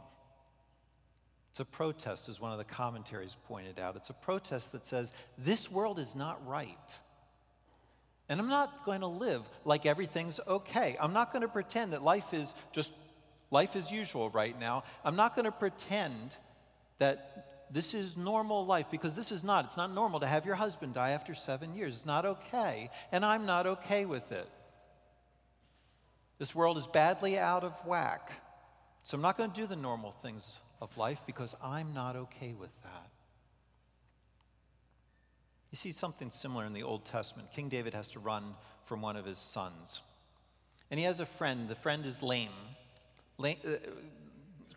It's 1.57 1.61
a 1.61 1.65
protest, 1.65 2.29
as 2.29 2.39
one 2.39 2.51
of 2.51 2.59
the 2.59 2.63
commentaries 2.63 3.35
pointed 3.47 3.79
out. 3.79 3.95
It's 3.95 4.11
a 4.11 4.13
protest 4.13 4.73
that 4.73 4.85
says, 4.85 5.11
This 5.39 5.71
world 5.71 5.97
is 5.97 6.15
not 6.15 6.39
right. 6.45 6.99
And 8.29 8.39
I'm 8.39 8.47
not 8.47 8.85
going 8.85 9.01
to 9.01 9.07
live 9.07 9.41
like 9.65 9.87
everything's 9.87 10.39
okay. 10.47 10.95
I'm 11.01 11.13
not 11.13 11.33
going 11.33 11.41
to 11.41 11.47
pretend 11.47 11.93
that 11.93 12.03
life 12.03 12.31
is 12.31 12.53
just 12.71 12.93
life 13.49 13.75
as 13.75 13.91
usual 13.91 14.29
right 14.29 14.59
now. 14.59 14.83
I'm 15.03 15.15
not 15.15 15.35
going 15.35 15.45
to 15.45 15.51
pretend 15.51 16.35
that 16.99 17.65
this 17.71 17.95
is 17.95 18.15
normal 18.15 18.63
life 18.67 18.85
because 18.91 19.15
this 19.15 19.31
is 19.31 19.43
not. 19.43 19.65
It's 19.65 19.77
not 19.77 19.91
normal 19.91 20.19
to 20.19 20.27
have 20.27 20.45
your 20.45 20.53
husband 20.53 20.93
die 20.93 21.09
after 21.09 21.33
seven 21.33 21.73
years. 21.73 21.95
It's 21.95 22.05
not 22.05 22.23
okay, 22.23 22.91
and 23.11 23.25
I'm 23.25 23.47
not 23.47 23.65
okay 23.65 24.05
with 24.05 24.31
it. 24.31 24.47
This 26.37 26.53
world 26.53 26.77
is 26.77 26.85
badly 26.85 27.39
out 27.39 27.63
of 27.63 27.73
whack. 27.83 28.29
So 29.01 29.15
I'm 29.15 29.23
not 29.23 29.39
going 29.39 29.49
to 29.49 29.59
do 29.59 29.65
the 29.65 29.75
normal 29.75 30.11
things 30.11 30.55
of 30.81 30.95
life 30.97 31.21
because 31.25 31.55
I'm 31.63 31.93
not 31.93 32.15
okay 32.15 32.53
with 32.53 32.71
that. 32.83 33.09
You 35.71 35.77
see 35.77 35.91
something 35.91 36.29
similar 36.29 36.65
in 36.65 36.73
the 36.73 36.83
Old 36.83 37.05
Testament. 37.05 37.51
King 37.51 37.69
David 37.69 37.93
has 37.93 38.07
to 38.09 38.19
run 38.19 38.55
from 38.85 39.01
one 39.01 39.17
of 39.17 39.25
his 39.25 39.37
sons. 39.37 40.01
And 40.89 40.99
he 40.99 41.05
has 41.05 41.19
a 41.19 41.25
friend. 41.25 41.67
The 41.67 41.75
friend 41.75 42.05
is 42.05 42.23
lame, 42.23 42.49
lame 43.37 43.57
uh, 43.67 43.71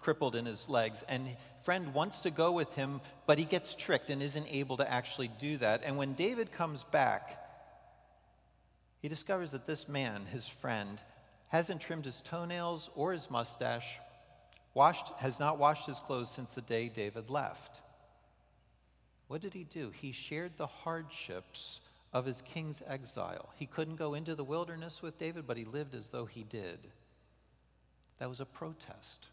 crippled 0.00 0.34
in 0.34 0.46
his 0.46 0.68
legs. 0.68 1.04
And 1.08 1.28
friend 1.62 1.94
wants 1.94 2.20
to 2.22 2.30
go 2.30 2.50
with 2.50 2.74
him, 2.74 3.00
but 3.26 3.38
he 3.38 3.44
gets 3.44 3.74
tricked 3.74 4.10
and 4.10 4.22
isn't 4.22 4.46
able 4.48 4.76
to 4.78 4.90
actually 4.90 5.28
do 5.38 5.56
that. 5.58 5.82
And 5.84 5.96
when 5.96 6.14
David 6.14 6.50
comes 6.50 6.84
back, 6.84 7.38
he 9.00 9.08
discovers 9.08 9.52
that 9.52 9.66
this 9.66 9.88
man, 9.88 10.26
his 10.32 10.48
friend, 10.48 11.00
hasn't 11.48 11.80
trimmed 11.80 12.04
his 12.04 12.20
toenails 12.20 12.90
or 12.94 13.12
his 13.12 13.30
mustache, 13.30 13.98
washed, 14.74 15.08
has 15.18 15.40
not 15.40 15.58
washed 15.58 15.86
his 15.86 16.00
clothes 16.00 16.30
since 16.30 16.52
the 16.52 16.62
day 16.62 16.88
David 16.88 17.30
left. 17.30 17.80
What 19.28 19.40
did 19.40 19.54
he 19.54 19.64
do? 19.64 19.90
He 19.90 20.12
shared 20.12 20.56
the 20.56 20.66
hardships 20.66 21.80
of 22.12 22.24
his 22.24 22.42
king's 22.42 22.82
exile. 22.86 23.50
He 23.56 23.66
couldn't 23.66 23.96
go 23.96 24.14
into 24.14 24.34
the 24.34 24.44
wilderness 24.44 25.02
with 25.02 25.18
David, 25.18 25.46
but 25.46 25.56
he 25.56 25.64
lived 25.64 25.94
as 25.94 26.08
though 26.08 26.26
he 26.26 26.42
did. 26.42 26.78
That 28.18 28.28
was 28.28 28.40
a 28.40 28.46
protest. 28.46 29.26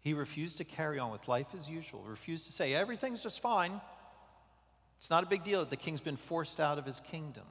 He 0.00 0.14
refused 0.14 0.58
to 0.58 0.64
carry 0.64 0.98
on 0.98 1.10
with 1.10 1.28
life 1.28 1.48
as 1.56 1.68
usual, 1.68 2.02
refused 2.06 2.46
to 2.46 2.52
say, 2.52 2.74
everything's 2.74 3.22
just 3.22 3.40
fine. 3.40 3.80
It's 4.98 5.10
not 5.10 5.24
a 5.24 5.26
big 5.26 5.44
deal 5.44 5.60
that 5.60 5.70
the 5.70 5.76
king's 5.76 6.00
been 6.00 6.16
forced 6.16 6.60
out 6.60 6.78
of 6.78 6.86
his 6.86 7.00
kingdom. 7.00 7.46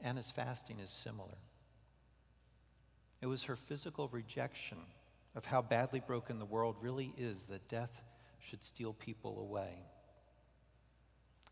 Anna's 0.00 0.30
fasting 0.30 0.78
is 0.82 0.88
similar. 0.88 1.36
It 3.20 3.26
was 3.26 3.44
her 3.44 3.56
physical 3.56 4.08
rejection 4.08 4.78
of 5.34 5.44
how 5.44 5.62
badly 5.62 6.00
broken 6.00 6.38
the 6.38 6.44
world 6.44 6.76
really 6.80 7.12
is 7.16 7.44
that 7.44 7.68
death 7.68 8.02
should 8.40 8.64
steal 8.64 8.94
people 8.94 9.40
away. 9.40 9.70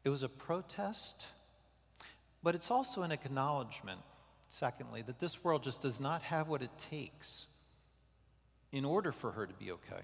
It 0.04 0.08
was 0.08 0.22
a 0.22 0.28
protest, 0.28 1.26
but 2.42 2.54
it's 2.54 2.70
also 2.70 3.02
an 3.02 3.12
acknowledgement, 3.12 4.00
secondly, 4.48 5.02
that 5.02 5.20
this 5.20 5.44
world 5.44 5.62
just 5.62 5.82
does 5.82 6.00
not 6.00 6.22
have 6.22 6.48
what 6.48 6.62
it 6.62 6.70
takes 6.78 7.46
in 8.72 8.84
order 8.84 9.12
for 9.12 9.30
her 9.32 9.46
to 9.46 9.54
be 9.54 9.72
okay. 9.72 10.02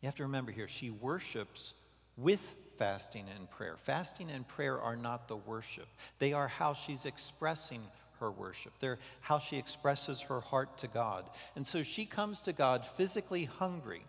You 0.00 0.06
have 0.06 0.16
to 0.16 0.24
remember 0.24 0.52
here, 0.52 0.68
she 0.68 0.90
worships 0.90 1.74
with 2.16 2.54
fasting 2.78 3.26
and 3.34 3.50
prayer. 3.50 3.76
Fasting 3.78 4.30
and 4.30 4.46
prayer 4.46 4.80
are 4.80 4.96
not 4.96 5.28
the 5.28 5.36
worship, 5.36 5.88
they 6.18 6.32
are 6.32 6.48
how 6.48 6.74
she's 6.74 7.06
expressing 7.06 7.82
her 8.20 8.30
worship. 8.30 8.72
They're 8.80 8.98
how 9.20 9.38
she 9.38 9.56
expresses 9.56 10.20
her 10.22 10.40
heart 10.40 10.78
to 10.78 10.86
God. 10.86 11.28
And 11.56 11.66
so 11.66 11.82
she 11.82 12.06
comes 12.06 12.40
to 12.42 12.52
God 12.52 12.86
physically 12.86 13.44
hungry 13.44 14.04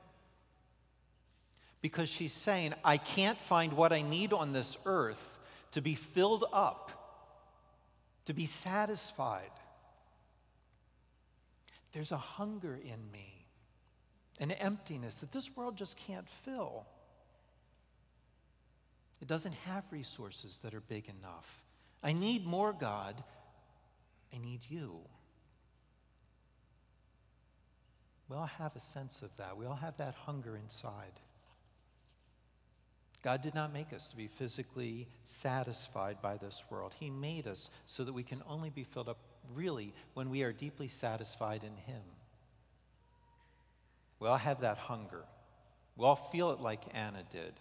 because 1.82 2.10
she's 2.10 2.34
saying, 2.34 2.74
I 2.84 2.98
can't 2.98 3.38
find 3.38 3.74
what 3.74 3.94
I 3.94 4.02
need 4.02 4.34
on 4.34 4.54
this 4.54 4.78
earth 4.86 5.38
to 5.72 5.82
be 5.82 5.94
filled 5.94 6.46
up, 6.52 6.92
to 8.26 8.34
be 8.34 8.46
satisfied. 8.46 9.52
There's 11.92 12.12
a 12.12 12.18
hunger 12.18 12.76
in 12.76 13.12
me, 13.12 13.46
an 14.40 14.52
emptiness 14.52 15.16
that 15.16 15.32
this 15.32 15.56
world 15.56 15.78
just 15.78 15.96
can't 15.96 16.28
fill. 16.28 16.86
It 19.22 19.28
doesn't 19.28 19.56
have 19.66 19.84
resources 19.92 20.60
that 20.64 20.74
are 20.74 20.82
big 20.82 21.08
enough. 21.08 21.64
I 22.04 22.14
need 22.14 22.46
more, 22.46 22.74
God. 22.74 23.24
I 24.34 24.38
need 24.38 24.62
you. 24.70 25.00
We 28.30 28.36
all 28.36 28.46
have 28.46 28.76
a 28.76 28.80
sense 28.80 29.22
of 29.22 29.36
that. 29.38 29.56
We 29.56 29.66
all 29.66 29.76
have 29.76 29.98
that 29.98 30.16
hunger 30.16 30.58
inside. 30.58 31.20
God 33.26 33.42
did 33.42 33.56
not 33.56 33.74
make 33.74 33.92
us 33.92 34.08
to 34.08 34.16
be 34.16 34.28
physically 34.28 35.08
satisfied 35.26 36.22
by 36.22 36.38
this 36.38 36.64
world. 36.70 36.94
He 37.00 37.10
made 37.10 37.48
us 37.48 37.70
so 37.86 38.04
that 38.04 38.14
we 38.14 38.24
can 38.24 38.44
only 38.48 38.70
be 38.70 38.84
filled 38.84 39.10
up 39.10 39.18
really 39.56 39.94
when 40.14 40.30
we 40.30 40.44
are 40.44 40.54
deeply 40.54 40.88
satisfied 40.88 41.64
in 41.64 41.76
Him. 41.92 42.02
We 44.20 44.28
all 44.28 44.38
have 44.38 44.62
that 44.62 44.78
hunger. 44.78 45.24
We 45.98 46.06
all 46.06 46.16
feel 46.16 46.52
it 46.52 46.60
like 46.60 46.82
Anna 46.94 47.24
did. 47.32 47.54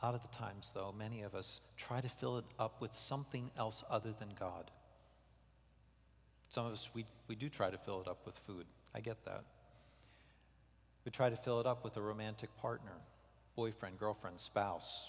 A 0.00 0.06
lot 0.06 0.14
of 0.14 0.22
the 0.22 0.36
times, 0.36 0.72
though, 0.74 0.94
many 0.96 1.22
of 1.22 1.34
us 1.34 1.60
try 1.76 2.00
to 2.00 2.08
fill 2.08 2.38
it 2.38 2.44
up 2.58 2.80
with 2.80 2.94
something 2.94 3.50
else 3.58 3.82
other 3.90 4.12
than 4.12 4.28
God. 4.38 4.70
Some 6.48 6.66
of 6.66 6.72
us, 6.72 6.90
we, 6.94 7.06
we 7.28 7.34
do 7.34 7.48
try 7.48 7.70
to 7.70 7.78
fill 7.78 8.00
it 8.00 8.08
up 8.08 8.24
with 8.26 8.38
food. 8.46 8.66
I 8.94 9.00
get 9.00 9.24
that. 9.24 9.44
We 11.04 11.10
try 11.10 11.30
to 11.30 11.36
fill 11.36 11.60
it 11.60 11.66
up 11.66 11.82
with 11.84 11.96
a 11.96 12.02
romantic 12.02 12.54
partner, 12.58 12.92
boyfriend, 13.54 13.98
girlfriend, 13.98 14.40
spouse. 14.40 15.08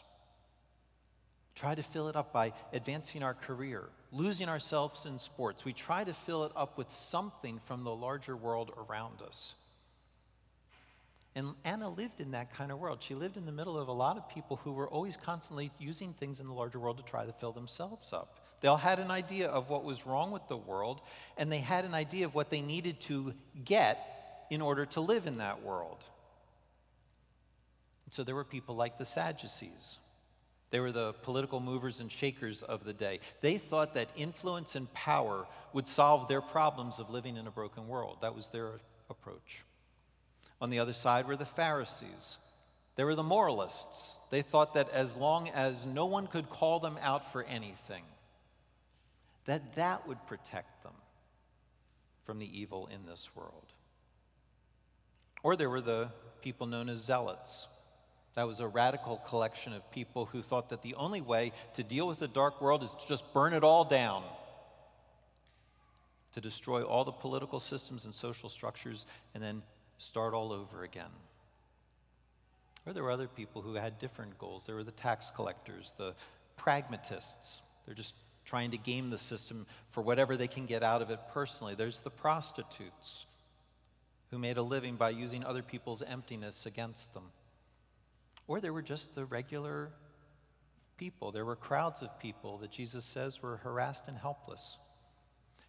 Try 1.55 1.73
to 1.73 1.83
fill 1.83 2.07
it 2.07 2.15
up 2.15 2.31
by 2.31 2.53
advancing 2.71 3.23
our 3.23 3.33
career, 3.33 3.89
losing 4.11 4.47
ourselves 4.47 5.05
in 5.05 5.17
sports. 5.17 5.65
We 5.65 5.73
try 5.73 6.03
to 6.03 6.13
fill 6.13 6.43
it 6.45 6.51
up 6.55 6.77
with 6.77 6.91
something 6.91 7.59
from 7.65 7.83
the 7.83 7.95
larger 7.95 8.37
world 8.37 8.71
around 8.77 9.21
us. 9.21 9.55
And 11.37 11.53
Anna 11.65 11.87
lived 11.87 12.19
in 12.19 12.31
that 12.31 12.51
kind 12.51 12.71
of 12.71 12.79
world. 12.79 12.97
She 12.99 13.13
lived 13.13 13.37
in 13.37 13.45
the 13.45 13.51
middle 13.51 13.77
of 13.77 13.89
a 13.89 13.93
lot 13.93 14.17
of 14.17 14.27
people 14.27 14.59
who 14.63 14.71
were 14.71 14.89
always 14.89 15.15
constantly 15.15 15.69
using 15.77 16.13
things 16.13 16.39
in 16.39 16.47
the 16.47 16.53
larger 16.53 16.79
world 16.79 16.97
to 16.97 17.03
try 17.03 17.27
to 17.27 17.31
fill 17.31 17.51
themselves 17.51 18.11
up. 18.11 18.39
They 18.59 18.67
all 18.67 18.75
had 18.75 18.97
an 18.97 19.11
idea 19.11 19.47
of 19.47 19.69
what 19.69 19.83
was 19.83 20.07
wrong 20.07 20.31
with 20.31 20.47
the 20.47 20.57
world, 20.57 20.99
and 21.37 21.51
they 21.51 21.59
had 21.59 21.85
an 21.85 21.93
idea 21.93 22.25
of 22.25 22.33
what 22.33 22.49
they 22.49 22.63
needed 22.63 22.99
to 23.01 23.35
get 23.63 24.47
in 24.49 24.63
order 24.63 24.87
to 24.87 24.99
live 24.99 25.27
in 25.27 25.37
that 25.37 25.61
world. 25.61 26.03
And 28.05 28.13
so 28.15 28.23
there 28.23 28.33
were 28.33 28.43
people 28.43 28.75
like 28.75 28.97
the 28.97 29.05
Sadducees. 29.05 29.99
They 30.71 30.79
were 30.79 30.91
the 30.91 31.13
political 31.21 31.59
movers 31.59 31.99
and 31.99 32.11
shakers 32.11 32.63
of 32.63 32.83
the 32.83 32.93
day. 32.93 33.19
They 33.41 33.59
thought 33.59 33.93
that 33.93 34.09
influence 34.17 34.75
and 34.75 34.91
power 34.95 35.45
would 35.71 35.87
solve 35.87 36.27
their 36.27 36.41
problems 36.41 36.97
of 36.97 37.11
living 37.11 37.37
in 37.37 37.45
a 37.45 37.51
broken 37.51 37.87
world. 37.87 38.17
That 38.21 38.33
was 38.33 38.49
their 38.49 38.79
approach. 39.11 39.66
On 40.59 40.69
the 40.69 40.79
other 40.79 40.93
side 40.93 41.27
were 41.27 41.35
the 41.35 41.45
Pharisees. 41.45 42.37
They 42.95 43.03
were 43.03 43.15
the 43.15 43.23
moralists. 43.23 44.17
They 44.31 44.41
thought 44.41 44.73
that 44.73 44.89
as 44.89 45.15
long 45.15 45.49
as 45.49 45.85
no 45.85 46.07
one 46.07 46.27
could 46.27 46.49
call 46.49 46.79
them 46.79 46.97
out 47.01 47.31
for 47.31 47.43
anything, 47.43 48.03
that 49.45 49.75
that 49.75 50.07
would 50.07 50.25
protect 50.25 50.83
them 50.83 50.93
from 52.25 52.39
the 52.39 52.59
evil 52.59 52.89
in 52.93 53.05
this 53.05 53.29
world. 53.35 53.73
Or 55.43 55.55
there 55.55 55.69
were 55.69 55.81
the 55.81 56.09
people 56.41 56.67
known 56.67 56.89
as 56.89 56.97
zealots. 56.97 57.67
That 58.33 58.47
was 58.47 58.59
a 58.59 58.67
radical 58.67 59.17
collection 59.27 59.73
of 59.73 59.89
people 59.91 60.25
who 60.25 60.41
thought 60.41 60.69
that 60.69 60.81
the 60.81 60.95
only 60.95 61.21
way 61.21 61.53
to 61.73 61.83
deal 61.83 62.07
with 62.07 62.19
the 62.19 62.27
dark 62.27 62.61
world 62.61 62.83
is 62.83 62.93
to 62.93 63.07
just 63.07 63.31
burn 63.33 63.53
it 63.53 63.63
all 63.63 63.85
down, 63.85 64.23
to 66.33 66.41
destroy 66.41 66.83
all 66.83 67.03
the 67.03 67.11
political 67.11 67.59
systems 67.59 68.05
and 68.05 68.13
social 68.13 68.49
structures, 68.49 69.05
and 69.33 69.41
then 69.41 69.61
start 69.97 70.33
all 70.33 70.51
over 70.51 70.83
again. 70.83 71.11
Or 72.85 72.93
there 72.93 73.03
were 73.03 73.11
other 73.11 73.27
people 73.27 73.61
who 73.61 73.73
had 73.73 73.99
different 73.99 74.37
goals. 74.37 74.65
There 74.65 74.75
were 74.75 74.83
the 74.83 74.91
tax 74.91 75.31
collectors, 75.35 75.93
the 75.97 76.15
pragmatists. 76.55 77.61
They're 77.85 77.95
just 77.95 78.15
trying 78.45 78.71
to 78.71 78.77
game 78.77 79.09
the 79.09 79.17
system 79.17 79.65
for 79.91 80.01
whatever 80.01 80.37
they 80.37 80.47
can 80.47 80.65
get 80.65 80.83
out 80.83 81.01
of 81.01 81.09
it 81.09 81.19
personally. 81.33 81.75
There's 81.75 81.99
the 81.99 82.09
prostitutes 82.09 83.25
who 84.31 84.39
made 84.39 84.57
a 84.57 84.61
living 84.61 84.95
by 84.95 85.09
using 85.09 85.43
other 85.43 85.61
people's 85.61 86.01
emptiness 86.01 86.65
against 86.65 87.13
them. 87.13 87.23
Or 88.47 88.61
there 88.61 88.73
were 88.73 88.81
just 88.81 89.15
the 89.15 89.25
regular 89.25 89.91
people. 90.97 91.31
There 91.31 91.45
were 91.45 91.55
crowds 91.55 92.01
of 92.01 92.17
people 92.19 92.57
that 92.59 92.71
Jesus 92.71 93.03
says 93.03 93.41
were 93.41 93.57
harassed 93.57 94.07
and 94.07 94.17
helpless. 94.17 94.77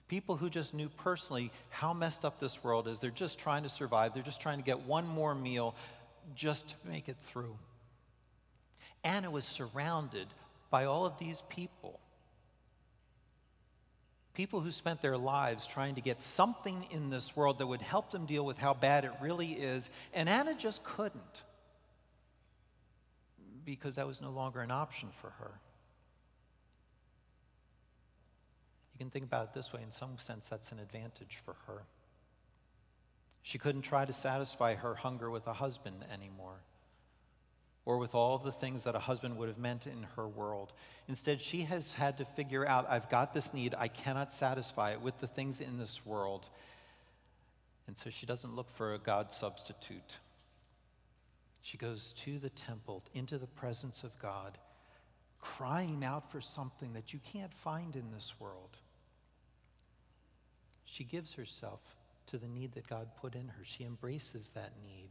People 0.08 0.36
who 0.36 0.50
just 0.50 0.74
knew 0.74 0.88
personally 0.88 1.50
how 1.70 1.92
messed 1.92 2.24
up 2.24 2.40
this 2.40 2.64
world 2.64 2.88
is. 2.88 2.98
They're 2.98 3.10
just 3.10 3.38
trying 3.38 3.62
to 3.62 3.68
survive, 3.68 4.14
they're 4.14 4.22
just 4.22 4.40
trying 4.40 4.58
to 4.58 4.64
get 4.64 4.80
one 4.80 5.06
more 5.06 5.34
meal 5.34 5.74
just 6.34 6.68
to 6.68 6.74
make 6.88 7.08
it 7.08 7.16
through. 7.16 7.56
Anna 9.04 9.30
was 9.30 9.44
surrounded 9.44 10.26
by 10.70 10.84
all 10.84 11.06
of 11.06 11.18
these 11.18 11.42
people 11.48 12.00
people 14.38 14.60
who 14.60 14.70
spent 14.70 15.02
their 15.02 15.18
lives 15.18 15.66
trying 15.66 15.96
to 15.96 16.00
get 16.00 16.22
something 16.22 16.86
in 16.92 17.10
this 17.10 17.34
world 17.34 17.58
that 17.58 17.66
would 17.66 17.82
help 17.82 18.12
them 18.12 18.24
deal 18.24 18.46
with 18.46 18.56
how 18.56 18.72
bad 18.72 19.04
it 19.04 19.10
really 19.20 19.48
is. 19.48 19.90
And 20.14 20.28
Anna 20.28 20.54
just 20.54 20.84
couldn't 20.84 21.42
because 23.64 23.96
that 23.96 24.06
was 24.06 24.20
no 24.20 24.30
longer 24.30 24.60
an 24.60 24.70
option 24.70 25.08
for 25.20 25.30
her. 25.40 25.50
You 28.98 29.04
can 29.04 29.10
think 29.10 29.26
about 29.26 29.44
it 29.44 29.54
this 29.54 29.72
way 29.72 29.80
in 29.80 29.92
some 29.92 30.18
sense, 30.18 30.48
that's 30.48 30.72
an 30.72 30.80
advantage 30.80 31.38
for 31.44 31.54
her. 31.68 31.84
She 33.42 33.56
couldn't 33.56 33.82
try 33.82 34.04
to 34.04 34.12
satisfy 34.12 34.74
her 34.74 34.96
hunger 34.96 35.30
with 35.30 35.46
a 35.46 35.52
husband 35.52 36.04
anymore 36.12 36.56
or 37.84 37.98
with 37.98 38.12
all 38.12 38.34
of 38.34 38.42
the 38.42 38.50
things 38.50 38.82
that 38.84 38.96
a 38.96 38.98
husband 38.98 39.36
would 39.36 39.48
have 39.48 39.56
meant 39.56 39.86
in 39.86 40.02
her 40.16 40.26
world. 40.26 40.72
Instead, 41.06 41.40
she 41.40 41.62
has 41.62 41.90
had 41.92 42.18
to 42.18 42.24
figure 42.24 42.66
out 42.66 42.90
I've 42.90 43.08
got 43.08 43.32
this 43.32 43.54
need, 43.54 43.72
I 43.78 43.86
cannot 43.86 44.32
satisfy 44.32 44.90
it 44.90 45.00
with 45.00 45.16
the 45.20 45.28
things 45.28 45.60
in 45.60 45.78
this 45.78 46.04
world. 46.04 46.46
And 47.86 47.96
so 47.96 48.10
she 48.10 48.26
doesn't 48.26 48.56
look 48.56 48.68
for 48.68 48.94
a 48.94 48.98
God 48.98 49.30
substitute. 49.30 50.18
She 51.62 51.78
goes 51.78 52.12
to 52.18 52.38
the 52.40 52.50
temple, 52.50 53.04
into 53.14 53.38
the 53.38 53.46
presence 53.46 54.02
of 54.02 54.18
God, 54.18 54.58
crying 55.40 56.04
out 56.04 56.32
for 56.32 56.40
something 56.40 56.94
that 56.94 57.12
you 57.12 57.20
can't 57.20 57.54
find 57.54 57.94
in 57.94 58.10
this 58.12 58.34
world. 58.40 58.76
She 60.88 61.04
gives 61.04 61.34
herself 61.34 61.80
to 62.26 62.38
the 62.38 62.48
need 62.48 62.72
that 62.72 62.88
God 62.88 63.08
put 63.20 63.34
in 63.34 63.48
her. 63.48 63.64
She 63.64 63.84
embraces 63.84 64.50
that 64.50 64.72
need 64.82 65.10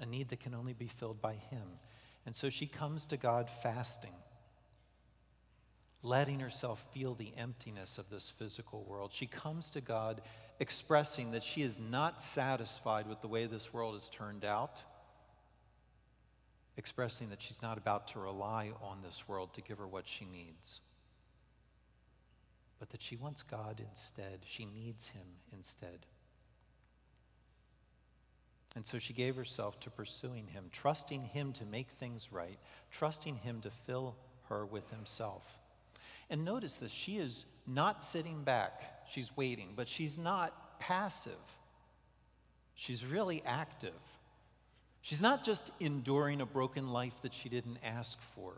a 0.00 0.06
need 0.06 0.28
that 0.30 0.40
can 0.40 0.54
only 0.54 0.72
be 0.72 0.88
filled 0.88 1.20
by 1.20 1.34
Him. 1.34 1.62
And 2.26 2.34
so 2.34 2.50
she 2.50 2.66
comes 2.66 3.06
to 3.06 3.16
God 3.16 3.48
fasting, 3.62 4.14
letting 6.02 6.40
herself 6.40 6.84
feel 6.92 7.14
the 7.14 7.32
emptiness 7.36 7.98
of 7.98 8.08
this 8.10 8.30
physical 8.30 8.84
world. 8.84 9.12
She 9.12 9.26
comes 9.26 9.70
to 9.70 9.80
God 9.80 10.22
expressing 10.60 11.32
that 11.32 11.44
she 11.44 11.62
is 11.62 11.80
not 11.80 12.22
satisfied 12.22 13.06
with 13.08 13.20
the 13.20 13.28
way 13.28 13.46
this 13.46 13.72
world 13.72 13.94
has 13.94 14.08
turned 14.08 14.44
out, 14.44 14.82
expressing 16.76 17.28
that 17.30 17.42
she's 17.42 17.60
not 17.60 17.78
about 17.78 18.08
to 18.08 18.18
rely 18.18 18.72
on 18.82 19.02
this 19.02 19.28
world 19.28 19.52
to 19.54 19.60
give 19.60 19.78
her 19.78 19.86
what 19.86 20.08
she 20.08 20.24
needs, 20.24 20.80
but 22.78 22.90
that 22.90 23.02
she 23.02 23.16
wants 23.16 23.42
God 23.42 23.82
instead. 23.88 24.40
She 24.44 24.64
needs 24.66 25.08
Him 25.08 25.26
instead. 25.52 26.06
And 28.76 28.84
so 28.86 28.98
she 28.98 29.12
gave 29.12 29.36
herself 29.36 29.78
to 29.80 29.90
pursuing 29.90 30.48
him, 30.48 30.64
trusting 30.72 31.22
him 31.22 31.52
to 31.54 31.64
make 31.64 31.88
things 31.90 32.32
right, 32.32 32.58
trusting 32.90 33.36
him 33.36 33.60
to 33.60 33.70
fill 33.70 34.16
her 34.48 34.66
with 34.66 34.90
himself. 34.90 35.60
And 36.28 36.44
notice 36.44 36.78
this 36.78 36.90
she 36.90 37.18
is 37.18 37.46
not 37.66 38.02
sitting 38.02 38.42
back, 38.42 38.82
she's 39.08 39.36
waiting, 39.36 39.74
but 39.76 39.88
she's 39.88 40.18
not 40.18 40.80
passive. 40.80 41.32
She's 42.74 43.06
really 43.06 43.42
active. 43.46 43.92
She's 45.00 45.20
not 45.20 45.44
just 45.44 45.70
enduring 45.78 46.40
a 46.40 46.46
broken 46.46 46.88
life 46.88 47.22
that 47.22 47.32
she 47.32 47.48
didn't 47.48 47.78
ask 47.84 48.18
for. 48.34 48.54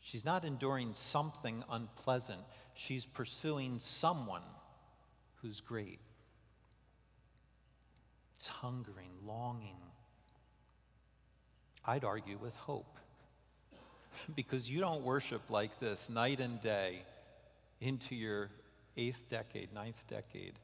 She's 0.00 0.24
not 0.24 0.44
enduring 0.44 0.94
something 0.94 1.62
unpleasant. 1.70 2.40
She's 2.74 3.04
pursuing 3.04 3.78
someone 3.78 4.42
who's 5.36 5.60
great. 5.60 6.00
It's 8.36 8.48
hungering, 8.48 9.10
longing. 9.24 9.76
I'd 11.84 12.04
argue 12.04 12.38
with 12.38 12.54
hope. 12.56 12.98
because 14.36 14.70
you 14.70 14.80
don't 14.80 15.02
worship 15.02 15.42
like 15.50 15.78
this 15.80 16.08
night 16.08 16.40
and 16.40 16.60
day 16.60 17.02
into 17.80 18.14
your 18.14 18.50
eighth 18.96 19.28
decade, 19.28 19.72
ninth 19.72 20.06
decade 20.08 20.54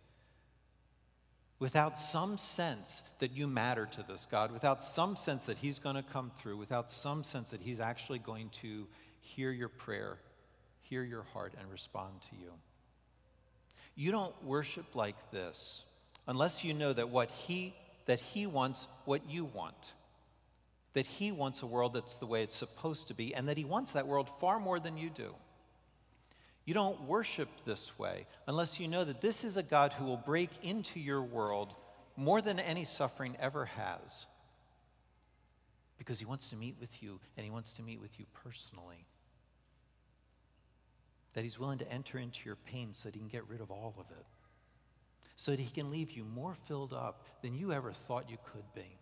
without 1.58 1.98
some 1.98 2.38
sense 2.38 3.02
that 3.18 3.32
you 3.32 3.46
matter 3.46 3.86
to 3.86 4.04
this 4.08 4.26
God, 4.30 4.52
without 4.52 4.82
some 4.82 5.16
sense 5.16 5.46
that 5.46 5.58
He's 5.58 5.78
going 5.78 5.96
to 5.96 6.02
come 6.02 6.30
through, 6.38 6.56
without 6.56 6.90
some 6.90 7.24
sense 7.24 7.50
that 7.50 7.60
He's 7.60 7.80
actually 7.80 8.20
going 8.20 8.48
to 8.50 8.86
hear 9.20 9.50
your 9.50 9.68
prayer, 9.68 10.18
hear 10.88 11.02
your 11.02 11.24
heart, 11.34 11.54
and 11.58 11.70
respond 11.70 12.22
to 12.22 12.36
you. 12.36 12.52
You 13.94 14.12
don't 14.12 14.44
worship 14.44 14.94
like 14.94 15.30
this 15.30 15.82
unless 16.26 16.64
you 16.64 16.74
know 16.74 16.92
that 16.92 17.08
what 17.08 17.30
He 17.30 17.74
that 18.06 18.20
He 18.20 18.46
wants 18.46 18.86
what 19.04 19.28
you 19.28 19.44
want. 19.44 19.92
That 20.94 21.06
He 21.06 21.30
wants 21.30 21.62
a 21.62 21.66
world 21.66 21.94
that's 21.94 22.16
the 22.16 22.26
way 22.26 22.42
it's 22.42 22.56
supposed 22.56 23.08
to 23.08 23.14
be, 23.14 23.34
and 23.34 23.48
that 23.48 23.58
He 23.58 23.64
wants 23.64 23.92
that 23.92 24.06
world 24.06 24.30
far 24.40 24.58
more 24.58 24.80
than 24.80 24.96
you 24.96 25.10
do. 25.10 25.34
You 26.64 26.74
don't 26.74 27.00
worship 27.04 27.48
this 27.64 27.98
way 27.98 28.26
unless 28.46 28.78
you 28.78 28.88
know 28.88 29.02
that 29.02 29.22
this 29.22 29.42
is 29.42 29.56
a 29.56 29.62
God 29.62 29.94
who 29.94 30.04
will 30.04 30.18
break 30.18 30.50
into 30.62 31.00
your 31.00 31.22
world 31.22 31.74
more 32.14 32.42
than 32.42 32.60
any 32.60 32.84
suffering 32.84 33.36
ever 33.40 33.64
has. 33.64 34.26
Because 35.96 36.18
he 36.18 36.26
wants 36.26 36.50
to 36.50 36.56
meet 36.56 36.76
with 36.78 37.02
you 37.02 37.20
and 37.36 37.44
he 37.44 37.50
wants 37.50 37.72
to 37.74 37.82
meet 37.82 38.02
with 38.02 38.18
you 38.18 38.26
personally. 38.44 39.06
That 41.34 41.44
he's 41.44 41.58
willing 41.58 41.78
to 41.78 41.92
enter 41.92 42.18
into 42.18 42.40
your 42.44 42.56
pain 42.56 42.90
so 42.92 43.08
that 43.08 43.14
he 43.14 43.20
can 43.20 43.28
get 43.28 43.48
rid 43.48 43.60
of 43.60 43.70
all 43.70 43.94
of 43.98 44.06
it. 44.10 44.26
So 45.36 45.52
that 45.52 45.60
he 45.60 45.70
can 45.70 45.90
leave 45.90 46.10
you 46.10 46.24
more 46.24 46.54
filled 46.66 46.92
up 46.92 47.22
than 47.42 47.54
you 47.54 47.72
ever 47.72 47.92
thought 47.92 48.30
you 48.30 48.38
could 48.52 48.64
be. 48.74 48.98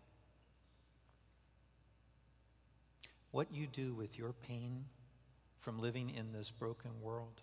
What 3.31 3.53
you 3.53 3.67
do 3.67 3.95
with 3.95 4.19
your 4.19 4.33
pain 4.33 4.85
from 5.61 5.79
living 5.79 6.11
in 6.11 6.33
this 6.33 6.51
broken 6.51 6.91
world 7.03 7.43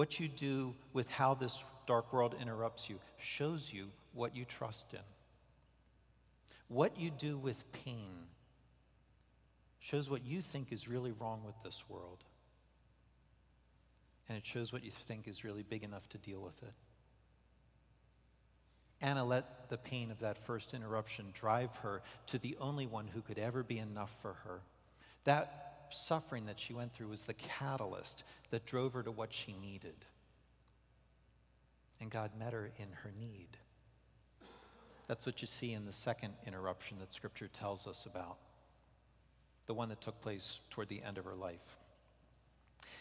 what 0.00 0.18
you 0.18 0.28
do 0.28 0.74
with 0.94 1.10
how 1.10 1.34
this 1.34 1.62
dark 1.86 2.10
world 2.10 2.34
interrupts 2.40 2.88
you 2.88 2.98
shows 3.18 3.70
you 3.70 3.90
what 4.14 4.34
you 4.34 4.46
trust 4.46 4.86
in. 4.94 5.00
What 6.68 6.98
you 6.98 7.10
do 7.10 7.36
with 7.36 7.70
pain 7.72 8.10
shows 9.78 10.08
what 10.08 10.24
you 10.24 10.40
think 10.40 10.72
is 10.72 10.88
really 10.88 11.12
wrong 11.12 11.42
with 11.44 11.54
this 11.62 11.84
world. 11.86 12.24
And 14.30 14.38
it 14.38 14.46
shows 14.46 14.72
what 14.72 14.84
you 14.84 14.92
think 14.92 15.26
is 15.26 15.42
really 15.42 15.64
big 15.64 15.82
enough 15.82 16.08
to 16.10 16.18
deal 16.18 16.40
with 16.40 16.62
it. 16.62 16.72
Anna 19.00 19.24
let 19.24 19.68
the 19.68 19.76
pain 19.76 20.12
of 20.12 20.20
that 20.20 20.46
first 20.46 20.72
interruption 20.72 21.32
drive 21.34 21.74
her 21.78 22.00
to 22.28 22.38
the 22.38 22.56
only 22.60 22.86
one 22.86 23.08
who 23.08 23.22
could 23.22 23.40
ever 23.40 23.64
be 23.64 23.78
enough 23.78 24.14
for 24.22 24.34
her. 24.44 24.60
That 25.24 25.88
suffering 25.90 26.46
that 26.46 26.60
she 26.60 26.72
went 26.72 26.92
through 26.94 27.08
was 27.08 27.22
the 27.22 27.34
catalyst 27.34 28.22
that 28.50 28.66
drove 28.66 28.92
her 28.92 29.02
to 29.02 29.10
what 29.10 29.34
she 29.34 29.52
needed. 29.52 29.96
And 32.00 32.08
God 32.08 32.30
met 32.38 32.52
her 32.52 32.70
in 32.78 32.92
her 33.02 33.10
need. 33.18 33.48
That's 35.08 35.26
what 35.26 35.42
you 35.42 35.48
see 35.48 35.72
in 35.72 35.86
the 35.86 35.92
second 35.92 36.34
interruption 36.46 37.00
that 37.00 37.12
Scripture 37.12 37.48
tells 37.48 37.88
us 37.88 38.06
about, 38.06 38.36
the 39.66 39.74
one 39.74 39.88
that 39.88 40.00
took 40.00 40.22
place 40.22 40.60
toward 40.70 40.88
the 40.88 41.02
end 41.02 41.18
of 41.18 41.24
her 41.24 41.34
life. 41.34 41.79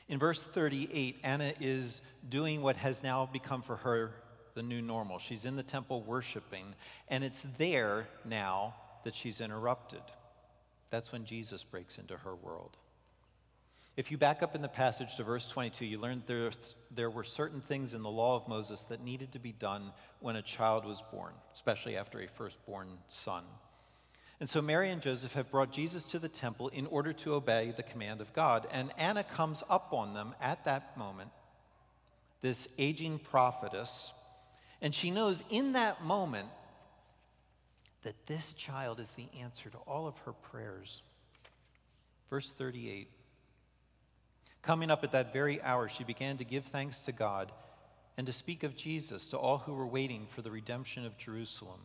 In 0.10 0.17
verse 0.17 0.41
38, 0.41 1.19
Anna 1.24 1.54
is 1.60 2.02
doing 2.28 2.63
what 2.63 2.76
has 2.78 3.04
now 3.04 3.30
become 3.32 3.62
for 3.62 3.78
her 3.78 4.12
the 4.56 4.63
new 4.63 4.82
normal. 4.82 5.19
She's 5.19 5.45
in 5.45 5.56
the 5.56 5.63
temple 5.63 6.02
worshiping, 6.02 6.74
and 7.08 7.24
it's 7.24 7.45
there 7.60 8.08
now 8.26 8.74
that 9.04 9.13
she's 9.13 9.39
interrupted. 9.39 10.02
That's 10.89 11.12
when 11.12 11.26
Jesus 11.26 11.63
breaks 11.63 12.00
into 12.00 12.17
her 12.17 12.36
world. 12.36 12.76
If 13.95 14.12
you 14.12 14.17
back 14.17 14.41
up 14.41 14.56
in 14.56 14.62
the 14.62 14.67
passage 14.67 15.15
to 15.17 15.24
verse 15.24 15.48
22, 15.48 15.86
you 15.86 16.00
learn 16.00 16.24
there, 16.26 16.52
there 16.89 17.10
were 17.10 17.24
certain 17.24 17.62
things 17.62 17.93
in 17.93 18.02
the 18.02 18.10
law 18.10 18.36
of 18.36 18.48
Moses 18.48 18.84
that 18.84 19.04
needed 19.04 19.34
to 19.34 19.39
be 19.39 19.52
done 19.52 19.91
when 20.22 20.38
a 20.38 20.41
child 20.41 20.86
was 20.86 21.04
born, 21.12 21.34
especially 21.54 21.98
after 21.98 22.19
a 22.19 22.28
firstborn 22.28 22.88
son. 23.08 23.43
And 24.39 24.49
so 24.49 24.62
Mary 24.62 24.89
and 24.89 25.02
Joseph 25.02 25.34
have 25.34 25.52
brought 25.52 25.71
Jesus 25.71 26.06
to 26.06 26.19
the 26.19 26.30
temple 26.30 26.69
in 26.69 26.86
order 26.88 27.12
to 27.12 27.34
obey 27.34 27.73
the 27.75 27.84
command 27.84 28.21
of 28.21 28.32
God. 28.34 28.67
And 28.71 28.91
Anna 28.97 29.23
comes 29.23 29.63
up 29.69 29.91
on 29.91 30.13
them 30.13 30.34
at 30.39 30.63
that 30.63 30.97
moment, 30.97 31.30
this 32.41 32.67
aging 32.78 33.19
prophetess, 33.19 34.13
and 34.82 34.95
she 34.95 35.12
knows 35.12 35.43
in 35.49 35.73
that 35.73 36.04
moment 36.04 36.47
that 38.04 38.25
this 38.28 38.54
child 38.54 38.99
is 38.99 39.12
the 39.12 39.28
answer 39.41 39.69
to 39.69 39.78
all 39.80 40.08
of 40.08 40.17
her 40.19 40.32
prayers. 40.32 41.02
Verse 42.30 42.52
38 42.52 43.10
Coming 44.62 44.91
up 44.91 45.04
at 45.04 45.12
that 45.13 45.34
very 45.34 45.62
hour, 45.62 45.89
she 45.89 46.04
began 46.04 46.38
to 46.38 46.43
give 46.43 46.65
thanks 46.65 46.99
to 47.02 47.12
God 47.12 47.52
and 48.17 48.28
to 48.28 48.34
speak 48.34 48.63
of 48.63 48.75
Jesus 48.75 49.30
to 49.30 49.38
all 49.38 49.60
who 49.60 49.73
were 49.73 49.88
waiting 49.88 50.28
for 50.30 50.41
the 50.41 50.52
redemption 50.52 51.06
of 51.06 51.17
Jerusalem. 51.17 51.80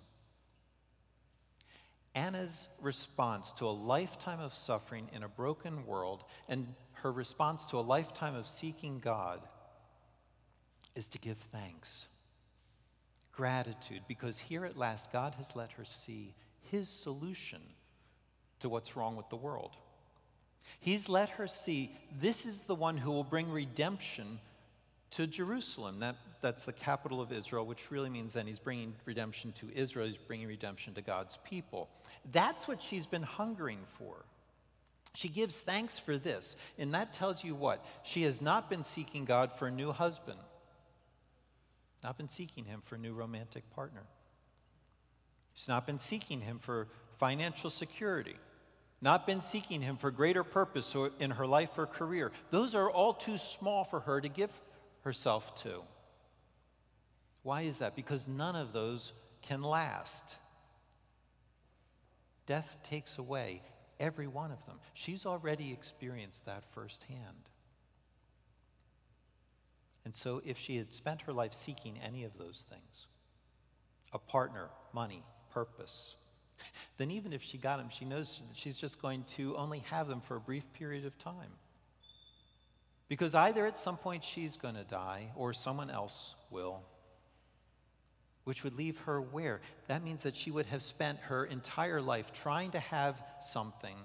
Anna's 2.14 2.68
response 2.81 3.53
to 3.53 3.66
a 3.66 3.70
lifetime 3.70 4.40
of 4.40 4.55
suffering 4.55 5.09
in 5.12 5.22
a 5.22 5.29
broken 5.29 5.85
world 5.87 6.24
and 6.48 6.66
her 6.92 7.11
response 7.11 7.66
to 7.66 7.79
a 7.79 7.81
lifetime 7.81 8.35
of 8.35 8.46
seeking 8.46 9.00
God 9.00 9.40
is 10.94 11.09
to 11.09 11.18
give 11.18 11.37
thanks 11.37 12.07
gratitude 13.33 14.03
because 14.07 14.38
here 14.38 14.64
at 14.64 14.77
last 14.77 15.12
God 15.12 15.35
has 15.35 15.57
let 15.57 15.72
her 15.72 15.85
see 15.85 16.35
his 16.70 16.88
solution 16.88 17.61
to 18.61 18.68
what's 18.68 18.96
wrong 18.96 19.16
with 19.16 19.29
the 19.29 19.37
world. 19.37 19.77
He's 20.81 21.09
let 21.09 21.31
her 21.31 21.46
see 21.46 21.94
this 22.20 22.46
is 22.46 22.62
the 22.62 22.74
one 22.74 22.96
who 22.96 23.11
will 23.11 23.24
bring 23.24 23.50
redemption 23.50 24.38
to 25.11 25.27
Jerusalem. 25.27 26.00
That, 26.00 26.16
that's 26.44 26.64
the 26.64 26.72
capital 26.72 27.20
of 27.20 27.33
Israel, 27.33 27.66
which 27.66 27.90
really 27.90 28.11
means 28.11 28.35
then 28.35 28.46
he's 28.46 28.59
bringing 28.59 28.94
redemption 29.04 29.52
to 29.52 29.70
Israel, 29.74 30.07
he's 30.07 30.16
bringing 30.16 30.46
redemption 30.46 30.94
to 30.94 31.02
God's 31.02 31.38
people. 31.44 31.88
That's 32.33 32.68
what 32.68 32.80
she's 32.80 33.07
been 33.07 33.22
hungering 33.22 33.80
for. 33.98 34.24
She 35.14 35.28
gives 35.28 35.61
thanks 35.61 35.98
for 35.98 36.18
this, 36.18 36.57
and 36.78 36.94
that 36.94 37.12
tells 37.12 37.42
you 37.42 37.54
what? 37.54 37.85
She 38.02 38.22
has 38.22 38.42
not 38.42 38.68
been 38.68 38.85
seeking 38.85 39.24
God 39.24 39.52
for 39.52 39.66
a 39.66 39.70
new 39.70 39.92
husband 39.92 40.38
not 42.04 42.18
been 42.18 42.28
seeking 42.28 42.66
Him 42.66 42.83
for 42.85 42.96
a 42.96 42.98
new 42.98 43.14
romantic 43.14 43.68
partner. 43.70 44.02
She's 45.54 45.68
not 45.68 45.87
been 45.87 45.98
seeking 45.98 46.42
Him 46.42 46.59
for 46.59 46.87
financial 47.18 47.70
security, 47.70 48.37
not 49.00 49.26
been 49.26 49.40
seeking 49.40 49.80
Him 49.80 49.96
for 49.96 50.11
greater 50.11 50.44
purpose 50.44 50.94
in 51.18 51.30
her 51.30 51.46
life 51.46 51.70
or 51.78 51.87
career. 51.87 52.30
Those 52.50 52.74
are 52.74 52.90
all 52.90 53.14
too 53.14 53.38
small 53.38 53.85
for 53.85 54.00
her 54.00 54.20
to 54.20 54.28
give 54.28 54.50
herself 55.02 55.54
to. 55.62 55.83
Why 57.44 57.62
is 57.62 57.78
that? 57.78 57.94
Because 57.94 58.26
none 58.26 58.57
of 58.57 58.72
those 58.72 59.12
can 59.42 59.62
last. 59.62 60.35
Death 62.46 62.78
takes 62.83 63.18
away 63.18 63.62
every 64.00 64.26
one 64.26 64.50
of 64.50 64.66
them. 64.66 64.80
She's 64.94 65.24
already 65.24 65.72
experienced 65.72 66.46
that 66.46 66.64
firsthand. 66.72 67.48
And 70.04 70.14
so, 70.14 70.42
if 70.44 70.59
she 70.59 70.76
had 70.76 70.92
spent 70.92 71.22
her 71.22 71.33
life 71.33 71.54
seeking 71.54 71.98
any 72.04 72.24
of 72.24 72.37
those 72.37 72.66
things 72.68 73.07
a 74.12 74.18
partner, 74.18 74.68
money, 74.92 75.22
purpose 75.52 76.16
then 76.98 77.11
even 77.11 77.33
if 77.33 77.42
she 77.42 77.59
got 77.59 77.78
them, 77.78 77.88
she 77.90 78.04
knows 78.04 78.42
that 78.48 78.57
she's 78.57 78.76
just 78.76 79.00
going 79.00 79.24
to 79.24 79.57
only 79.57 79.80
have 79.90 80.09
them 80.09 80.20
for 80.20 80.37
a 80.37 80.40
brief 80.40 80.64
period 80.72 81.04
of 81.04 81.16
time. 81.18 81.50
Because 83.09 83.35
either 83.35 83.66
at 83.66 83.78
some 83.78 83.96
point 83.96 84.24
she's 84.24 84.57
going 84.57 84.74
to 84.74 84.85
die 84.85 85.30
or 85.37 85.52
someone 85.52 85.90
else 85.90 86.35
will, 86.50 86.83
which 88.44 88.62
would 88.62 88.76
leave 88.76 88.98
her 89.00 89.20
where? 89.20 89.61
That 89.88 90.02
means 90.02 90.22
that 90.22 90.37
she 90.37 90.50
would 90.50 90.66
have 90.66 90.83
spent 90.83 91.18
her 91.20 91.44
entire 91.44 92.00
life 92.00 92.33
trying 92.33 92.70
to 92.72 92.80
have 92.80 93.22
something 93.40 93.96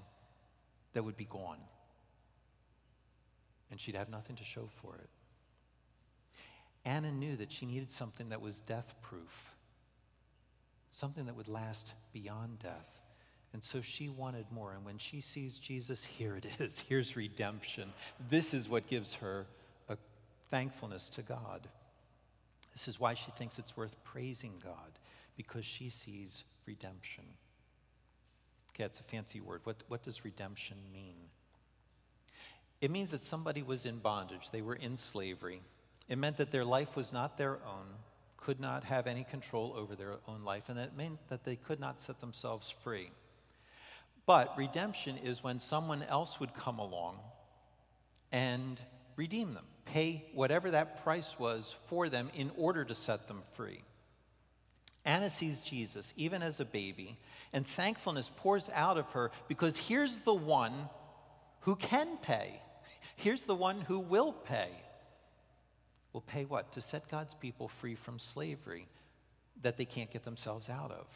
that 0.94 1.04
would 1.04 1.18
be 1.18 1.26
gone. 1.26 1.60
And 3.70 3.80
she'd 3.80 3.96
have 3.96 4.10
nothing 4.10 4.36
to 4.38 4.44
show 4.44 4.68
for 4.82 4.96
it. 4.96 5.10
Anna 6.86 7.12
knew 7.12 7.36
that 7.36 7.52
she 7.52 7.66
needed 7.66 7.92
something 7.92 8.30
that 8.30 8.42
was 8.42 8.62
death 8.62 8.96
proof, 9.02 9.56
something 10.92 11.26
that 11.26 11.36
would 11.36 11.50
last 11.50 11.94
beyond 12.14 12.60
death. 12.60 13.00
And 13.54 13.64
so 13.64 13.82
she 13.82 14.10
wanted 14.10 14.46
more. 14.52 14.74
And 14.74 14.86
when 14.86 14.98
she 14.98 15.22
sees 15.22 15.58
Jesus, 15.60 16.06
here 16.06 16.36
it 16.38 16.48
is. 16.60 16.80
Here's 16.88 17.16
redemption. 17.16 17.92
This 18.30 18.54
is 18.54 18.70
what 18.70 18.88
gives 18.88 19.16
her 19.16 19.48
a 19.90 19.98
thankfulness 20.50 21.10
to 21.10 21.22
God. 21.22 21.68
This 22.72 22.88
is 22.88 23.00
why 23.00 23.14
she 23.14 23.32
thinks 23.32 23.60
it's 23.60 23.76
worth 23.76 23.96
praising 24.04 24.54
God, 24.64 25.00
because 25.36 25.66
she 25.66 25.90
sees 25.90 26.44
redemption. 26.66 27.24
Okay, 28.74 28.84
it's 28.84 29.00
a 29.00 29.04
fancy 29.04 29.42
word. 29.42 29.62
What, 29.64 29.78
what 29.88 30.04
does 30.04 30.24
redemption 30.24 30.78
mean? 30.94 31.16
It 32.82 32.92
means 32.92 33.12
that 33.12 33.24
somebody 33.24 33.62
was 33.62 33.86
in 33.86 33.98
bondage, 33.98 34.52
they 34.52 34.62
were 34.62 34.76
in 34.76 34.98
slavery. 34.98 35.62
It 36.08 36.18
meant 36.18 36.38
that 36.38 36.52
their 36.52 36.66
life 36.66 36.96
was 36.96 37.14
not 37.14 37.38
their 37.38 37.56
own, 37.66 37.86
could 38.38 38.60
not 38.60 38.84
have 38.86 39.06
any 39.06 39.24
control 39.24 39.74
over 39.78 39.96
their 39.96 40.16
own 40.28 40.44
life, 40.44 40.70
and 40.70 40.78
that 40.78 40.98
meant 40.98 41.20
that 41.28 41.44
they 41.44 41.56
could 41.56 41.80
not 41.80 42.02
set 42.02 42.20
themselves 42.22 42.72
free. 42.84 43.12
But 44.26 44.58
redemption 44.58 45.18
is 45.18 45.44
when 45.44 45.60
someone 45.60 46.04
else 46.04 46.40
would 46.40 46.54
come 46.54 46.80
along 46.80 47.20
and 48.32 48.80
redeem 49.16 49.54
them, 49.54 49.66
pay 49.90 50.26
whatever 50.34 50.72
that 50.72 51.04
price 51.04 51.38
was 51.38 51.76
for 51.88 52.10
them 52.10 52.30
in 52.34 52.52
order 52.58 52.86
to 52.86 52.96
set 52.96 53.28
them 53.28 53.42
free. 53.54 53.82
Anna 55.06 55.30
sees 55.30 55.62
Jesus 55.62 56.14
even 56.16 56.42
as 56.42 56.60
a 56.60 56.66
baby, 56.66 57.18
and 57.54 57.66
thankfulness 57.66 58.32
pours 58.38 58.70
out 58.74 58.98
of 58.98 59.10
her 59.12 59.32
because 59.48 59.78
here's 59.78 60.20
the 60.20 60.34
one 60.34 60.74
who 61.62 61.76
can 61.76 62.18
pay. 62.18 62.62
Here's 63.16 63.44
the 63.44 63.56
one 63.56 63.82
who 63.82 64.00
will 64.00 64.34
pay. 64.34 64.70
Will 66.14 66.22
pay 66.22 66.46
what? 66.46 66.72
To 66.74 66.82
set 66.82 67.10
God's 67.10 67.34
people 67.36 67.68
free 67.68 67.96
from 67.96 68.20
slavery 68.20 68.88
that 69.62 69.78
they 69.78 69.86
can't 69.86 70.12
get 70.12 70.24
themselves 70.24 70.70
out 70.70 70.92
of. 70.92 71.08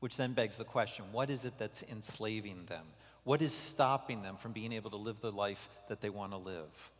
Which 0.00 0.16
then 0.16 0.32
begs 0.32 0.56
the 0.56 0.64
question 0.64 1.04
what 1.12 1.30
is 1.30 1.44
it 1.44 1.54
that's 1.58 1.82
enslaving 1.82 2.66
them? 2.66 2.84
What 3.24 3.42
is 3.42 3.52
stopping 3.52 4.22
them 4.22 4.36
from 4.36 4.52
being 4.52 4.72
able 4.72 4.90
to 4.90 4.96
live 4.96 5.20
the 5.20 5.32
life 5.32 5.68
that 5.88 6.00
they 6.00 6.10
want 6.10 6.32
to 6.32 6.38
live? 6.38 6.90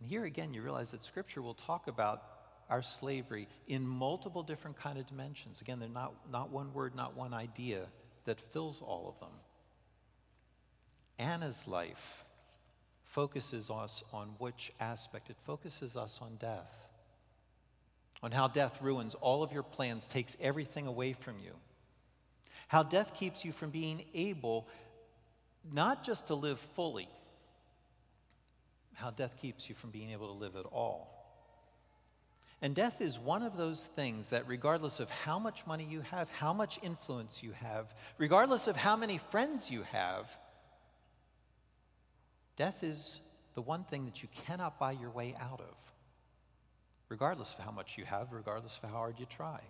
And 0.00 0.08
here 0.08 0.24
again, 0.24 0.54
you 0.54 0.62
realize 0.62 0.90
that 0.90 1.04
Scripture 1.04 1.42
will 1.42 1.54
talk 1.54 1.88
about 1.88 2.22
our 2.68 2.82
slavery 2.82 3.48
in 3.68 3.86
multiple 3.86 4.42
different 4.42 4.76
kind 4.76 4.98
of 4.98 5.06
dimensions. 5.06 5.60
Again, 5.60 5.78
they're 5.78 5.88
not, 5.88 6.14
not 6.30 6.50
one 6.50 6.72
word, 6.74 6.94
not 6.94 7.16
one 7.16 7.32
idea 7.32 7.86
that 8.24 8.40
fills 8.52 8.82
all 8.82 9.08
of 9.08 9.20
them. 9.20 9.36
Anna's 11.18 11.66
life 11.66 12.24
focuses 13.04 13.70
us 13.70 14.02
on 14.12 14.28
which 14.38 14.72
aspect? 14.80 15.30
It 15.30 15.36
focuses 15.44 15.96
us 15.96 16.18
on 16.20 16.36
death 16.36 16.86
on 18.22 18.32
how 18.32 18.48
death 18.48 18.80
ruins 18.80 19.14
all 19.14 19.42
of 19.42 19.52
your 19.52 19.62
plans, 19.62 20.08
takes 20.08 20.36
everything 20.40 20.86
away 20.86 21.12
from 21.12 21.36
you. 21.38 21.52
How 22.68 22.82
death 22.82 23.14
keeps 23.14 23.44
you 23.44 23.52
from 23.52 23.70
being 23.70 24.04
able 24.14 24.66
not 25.72 26.04
just 26.04 26.28
to 26.28 26.34
live 26.34 26.58
fully, 26.74 27.08
how 28.96 29.10
death 29.10 29.36
keeps 29.40 29.68
you 29.68 29.74
from 29.74 29.90
being 29.90 30.10
able 30.10 30.26
to 30.26 30.32
live 30.32 30.56
at 30.56 30.66
all. 30.66 31.12
And 32.62 32.74
death 32.74 33.00
is 33.00 33.18
one 33.18 33.42
of 33.42 33.56
those 33.56 33.86
things 33.94 34.28
that, 34.28 34.48
regardless 34.48 34.98
of 34.98 35.10
how 35.10 35.38
much 35.38 35.66
money 35.66 35.84
you 35.84 36.00
have, 36.00 36.30
how 36.30 36.52
much 36.52 36.78
influence 36.82 37.42
you 37.42 37.52
have, 37.52 37.94
regardless 38.18 38.66
of 38.66 38.76
how 38.76 38.96
many 38.96 39.18
friends 39.18 39.70
you 39.70 39.82
have, 39.82 40.36
death 42.56 42.82
is 42.82 43.20
the 43.54 43.62
one 43.62 43.84
thing 43.84 44.06
that 44.06 44.22
you 44.22 44.28
cannot 44.46 44.78
buy 44.78 44.92
your 44.92 45.10
way 45.10 45.34
out 45.38 45.60
of 45.60 45.86
regardless 47.08 47.54
of 47.54 47.64
how 47.64 47.70
much 47.70 47.96
you 47.96 48.04
have, 48.04 48.32
regardless 48.32 48.78
of 48.82 48.90
how 48.90 48.96
hard 48.96 49.18
you 49.18 49.26
try. 49.26 49.60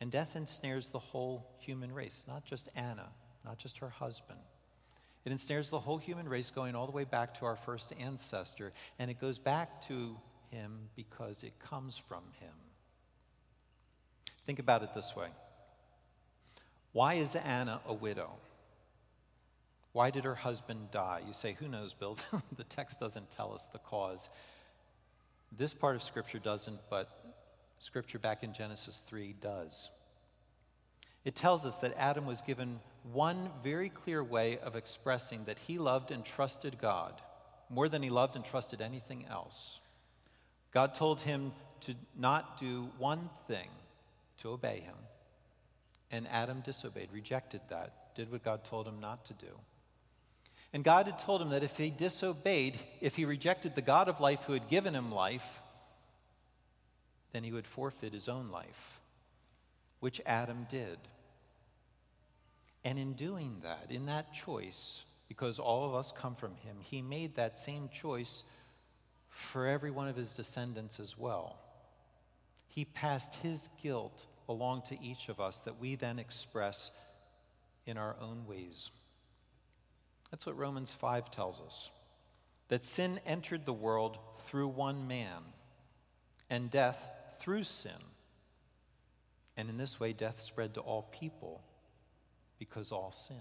And 0.00 0.10
death 0.10 0.36
ensnares 0.36 0.88
the 0.88 0.98
whole 0.98 1.46
human 1.58 1.92
race, 1.92 2.24
not 2.26 2.44
just 2.44 2.68
Anna, 2.74 3.08
not 3.44 3.58
just 3.58 3.78
her 3.78 3.88
husband. 3.88 4.40
It 5.24 5.32
ensnares 5.32 5.70
the 5.70 5.80
whole 5.80 5.98
human 5.98 6.28
race 6.28 6.50
going 6.50 6.74
all 6.74 6.86
the 6.86 6.92
way 6.92 7.04
back 7.04 7.34
to 7.38 7.46
our 7.46 7.56
first 7.56 7.92
ancestor, 7.98 8.72
and 8.98 9.10
it 9.10 9.20
goes 9.20 9.38
back 9.38 9.80
to 9.88 10.16
him 10.50 10.90
because 10.96 11.42
it 11.42 11.58
comes 11.58 11.96
from 11.96 12.22
him. 12.40 12.52
Think 14.46 14.58
about 14.58 14.82
it 14.82 14.94
this 14.94 15.16
way 15.16 15.28
Why 16.92 17.14
is 17.14 17.34
Anna 17.34 17.80
a 17.86 17.94
widow? 17.94 18.30
Why 19.92 20.10
did 20.10 20.24
her 20.24 20.34
husband 20.34 20.90
die? 20.90 21.20
You 21.26 21.32
say, 21.32 21.56
Who 21.58 21.68
knows, 21.68 21.94
Bill? 21.94 22.18
the 22.56 22.64
text 22.64 23.00
doesn't 23.00 23.30
tell 23.30 23.54
us 23.54 23.66
the 23.68 23.78
cause. 23.78 24.28
This 25.56 25.72
part 25.72 25.94
of 25.94 26.02
Scripture 26.02 26.40
doesn't, 26.40 26.80
but 26.90 27.36
Scripture 27.78 28.18
back 28.18 28.42
in 28.42 28.52
Genesis 28.52 29.02
3 29.06 29.36
does. 29.40 29.90
It 31.24 31.36
tells 31.36 31.64
us 31.64 31.76
that 31.76 31.94
Adam 31.96 32.26
was 32.26 32.42
given 32.42 32.80
one 33.12 33.50
very 33.62 33.90
clear 33.90 34.24
way 34.24 34.58
of 34.58 34.76
expressing 34.76 35.44
that 35.44 35.58
he 35.58 35.78
loved 35.78 36.10
and 36.10 36.24
trusted 36.24 36.78
God 36.78 37.20
more 37.68 37.88
than 37.88 38.02
he 38.02 38.10
loved 38.10 38.36
and 38.36 38.44
trusted 38.44 38.80
anything 38.80 39.26
else. 39.30 39.80
God 40.72 40.94
told 40.94 41.20
him 41.20 41.52
to 41.82 41.94
not 42.16 42.58
do 42.58 42.88
one 42.98 43.30
thing, 43.46 43.68
to 44.38 44.50
obey 44.50 44.80
him. 44.80 44.96
And 46.10 46.26
Adam 46.28 46.60
disobeyed, 46.60 47.08
rejected 47.12 47.60
that, 47.68 48.14
did 48.14 48.30
what 48.30 48.44
God 48.44 48.64
told 48.64 48.86
him 48.86 49.00
not 49.00 49.24
to 49.26 49.34
do. 49.34 49.58
And 50.72 50.82
God 50.82 51.06
had 51.06 51.18
told 51.18 51.40
him 51.40 51.50
that 51.50 51.62
if 51.62 51.76
he 51.76 51.90
disobeyed, 51.90 52.78
if 53.00 53.16
he 53.16 53.24
rejected 53.24 53.74
the 53.74 53.82
God 53.82 54.08
of 54.08 54.20
life 54.20 54.44
who 54.44 54.52
had 54.52 54.68
given 54.68 54.94
him 54.94 55.12
life, 55.12 55.46
then 57.32 57.44
he 57.44 57.52
would 57.52 57.66
forfeit 57.66 58.12
his 58.12 58.28
own 58.28 58.50
life, 58.50 59.00
which 60.00 60.20
Adam 60.26 60.66
did. 60.70 60.98
And 62.84 62.98
in 62.98 63.14
doing 63.14 63.56
that, 63.62 63.86
in 63.90 64.06
that 64.06 64.32
choice, 64.32 65.04
because 65.28 65.58
all 65.58 65.86
of 65.86 65.94
us 65.94 66.12
come 66.12 66.34
from 66.34 66.54
him, 66.56 66.76
he 66.80 67.00
made 67.00 67.36
that 67.36 67.58
same 67.58 67.88
choice 67.88 68.42
for 69.28 69.66
every 69.66 69.90
one 69.90 70.08
of 70.08 70.16
his 70.16 70.34
descendants 70.34 71.00
as 71.00 71.16
well. 71.16 71.58
He 72.68 72.84
passed 72.84 73.34
his 73.36 73.68
guilt 73.82 74.26
along 74.48 74.82
to 74.88 75.02
each 75.02 75.28
of 75.28 75.40
us 75.40 75.60
that 75.60 75.80
we 75.80 75.94
then 75.94 76.18
express 76.18 76.90
in 77.86 77.96
our 77.96 78.16
own 78.20 78.46
ways. 78.46 78.90
That's 80.30 80.46
what 80.46 80.58
Romans 80.58 80.90
5 80.90 81.30
tells 81.30 81.60
us 81.60 81.90
that 82.68 82.84
sin 82.84 83.20
entered 83.26 83.64
the 83.64 83.72
world 83.72 84.18
through 84.46 84.68
one 84.68 85.06
man, 85.06 85.42
and 86.50 86.70
death 86.70 86.98
through 87.38 87.64
sin. 87.64 87.92
And 89.56 89.68
in 89.68 89.76
this 89.76 90.00
way, 90.00 90.12
death 90.12 90.40
spread 90.40 90.74
to 90.74 90.80
all 90.80 91.02
people 91.12 91.62
because 92.64 92.92
all 92.92 93.12
sinned. 93.12 93.40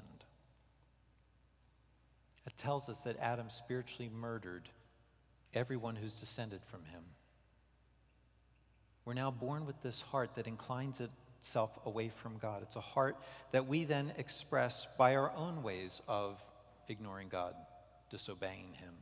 It 2.45 2.57
tells 2.57 2.89
us 2.89 2.99
that 3.01 3.17
Adam 3.19 3.49
spiritually 3.49 4.11
murdered 4.13 4.69
everyone 5.53 5.95
who's 5.95 6.15
descended 6.15 6.61
from 6.65 6.83
him. 6.85 7.03
We're 9.05 9.13
now 9.13 9.31
born 9.31 9.65
with 9.65 9.81
this 9.81 10.01
heart 10.01 10.35
that 10.35 10.47
inclines 10.47 11.01
itself 11.39 11.77
away 11.85 12.09
from 12.09 12.37
God. 12.37 12.61
It's 12.61 12.75
a 12.75 12.81
heart 12.81 13.17
that 13.51 13.67
we 13.67 13.83
then 13.83 14.13
express 14.17 14.87
by 14.97 15.15
our 15.15 15.31
own 15.35 15.63
ways 15.63 16.01
of 16.07 16.41
ignoring 16.87 17.29
God, 17.29 17.53
disobeying 18.09 18.73
Him. 18.73 18.93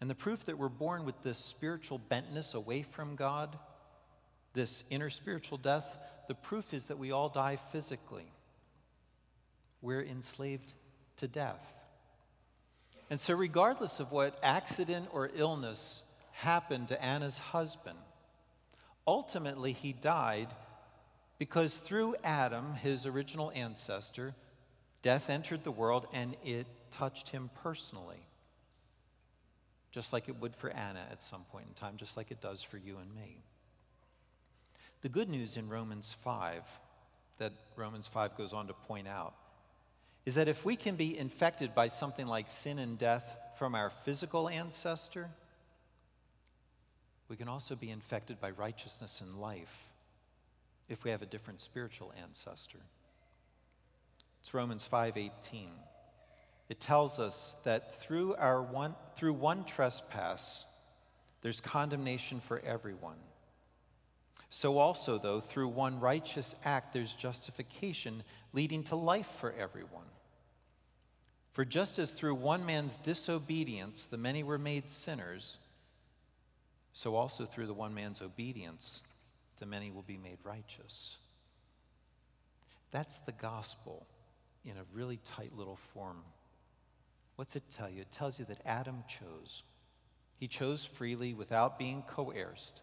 And 0.00 0.08
the 0.08 0.14
proof 0.14 0.44
that 0.46 0.56
we're 0.56 0.68
born 0.68 1.04
with 1.04 1.20
this 1.22 1.38
spiritual 1.38 2.00
bentness 2.10 2.54
away 2.54 2.82
from 2.82 3.16
God, 3.16 3.58
this 4.52 4.84
inner 4.90 5.10
spiritual 5.10 5.58
death, 5.58 5.96
the 6.28 6.34
proof 6.34 6.72
is 6.72 6.86
that 6.86 6.98
we 6.98 7.10
all 7.10 7.28
die 7.28 7.56
physically. 7.72 8.30
We're 9.82 10.02
enslaved 10.02 10.72
to 11.16 11.28
death. 11.28 11.64
And 13.10 13.20
so, 13.20 13.34
regardless 13.34 14.00
of 14.00 14.12
what 14.12 14.38
accident 14.42 15.08
or 15.12 15.30
illness 15.34 16.02
happened 16.32 16.88
to 16.88 17.02
Anna's 17.02 17.38
husband, 17.38 17.98
ultimately 19.06 19.72
he 19.72 19.92
died 19.92 20.48
because 21.38 21.76
through 21.76 22.16
Adam, 22.22 22.74
his 22.74 23.06
original 23.06 23.50
ancestor, 23.54 24.34
Death 25.02 25.30
entered 25.30 25.62
the 25.62 25.70
world 25.70 26.06
and 26.12 26.36
it 26.44 26.66
touched 26.90 27.28
him 27.28 27.50
personally, 27.62 28.20
just 29.92 30.12
like 30.12 30.28
it 30.28 30.40
would 30.40 30.56
for 30.56 30.70
Anna 30.70 31.00
at 31.10 31.22
some 31.22 31.44
point 31.52 31.66
in 31.68 31.74
time, 31.74 31.96
just 31.96 32.16
like 32.16 32.30
it 32.30 32.40
does 32.40 32.62
for 32.62 32.78
you 32.78 32.98
and 32.98 33.14
me. 33.14 33.38
The 35.02 35.08
good 35.08 35.28
news 35.28 35.56
in 35.56 35.68
Romans 35.68 36.14
5, 36.24 36.62
that 37.38 37.52
Romans 37.76 38.08
5 38.08 38.36
goes 38.36 38.52
on 38.52 38.66
to 38.66 38.72
point 38.72 39.06
out, 39.06 39.34
is 40.28 40.34
that 40.34 40.46
if 40.46 40.62
we 40.62 40.76
can 40.76 40.94
be 40.94 41.16
infected 41.16 41.74
by 41.74 41.88
something 41.88 42.26
like 42.26 42.50
sin 42.50 42.78
and 42.78 42.98
death 42.98 43.38
from 43.56 43.74
our 43.74 43.88
physical 43.88 44.46
ancestor, 44.46 45.30
we 47.30 47.36
can 47.36 47.48
also 47.48 47.74
be 47.74 47.90
infected 47.90 48.38
by 48.38 48.50
righteousness 48.50 49.22
and 49.22 49.40
life 49.40 49.88
if 50.86 51.02
we 51.02 51.10
have 51.10 51.22
a 51.22 51.26
different 51.26 51.62
spiritual 51.62 52.12
ancestor. 52.22 52.80
It's 54.42 54.52
Romans 54.52 54.86
5:18. 54.86 55.70
It 56.68 56.78
tells 56.78 57.18
us 57.18 57.54
that 57.64 57.98
through 58.02 58.34
our 58.34 58.60
one 58.60 58.96
through 59.16 59.32
one 59.32 59.64
trespass 59.64 60.66
there's 61.40 61.62
condemnation 61.62 62.40
for 62.40 62.58
everyone. 62.58 63.16
So 64.50 64.76
also, 64.76 65.18
though, 65.18 65.40
through 65.40 65.68
one 65.68 66.00
righteous 66.00 66.54
act, 66.66 66.92
there's 66.92 67.14
justification 67.14 68.22
leading 68.52 68.84
to 68.84 68.94
life 68.94 69.30
for 69.40 69.52
everyone. 69.52 70.04
For 71.58 71.64
just 71.64 71.98
as 71.98 72.12
through 72.12 72.36
one 72.36 72.64
man's 72.64 72.98
disobedience 72.98 74.06
the 74.06 74.16
many 74.16 74.44
were 74.44 74.58
made 74.60 74.88
sinners, 74.88 75.58
so 76.92 77.16
also 77.16 77.46
through 77.46 77.66
the 77.66 77.74
one 77.74 77.92
man's 77.92 78.22
obedience 78.22 79.00
the 79.58 79.66
many 79.66 79.90
will 79.90 80.04
be 80.04 80.18
made 80.18 80.38
righteous. 80.44 81.16
That's 82.92 83.18
the 83.18 83.32
gospel 83.32 84.06
in 84.64 84.76
a 84.76 84.84
really 84.94 85.18
tight 85.34 85.50
little 85.52 85.80
form. 85.92 86.18
What's 87.34 87.56
it 87.56 87.64
tell 87.76 87.90
you? 87.90 88.02
It 88.02 88.12
tells 88.12 88.38
you 88.38 88.44
that 88.44 88.64
Adam 88.64 89.02
chose. 89.08 89.64
He 90.36 90.46
chose 90.46 90.84
freely 90.84 91.34
without 91.34 91.76
being 91.76 92.02
coerced. 92.02 92.82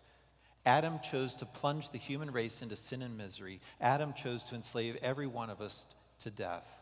Adam 0.66 1.00
chose 1.02 1.34
to 1.36 1.46
plunge 1.46 1.92
the 1.92 1.98
human 1.98 2.30
race 2.30 2.62
into 2.62 2.76
sin 2.76 3.04
and 3.04 3.18
misery. 3.18 3.62
Adam 3.80 4.12
chose 4.12 4.44
to 4.44 4.56
enslave 4.56 4.98
every 5.02 5.28
one 5.28 5.50
of 5.50 5.62
us 5.62 5.86
to 6.20 6.30
death. 6.30 6.82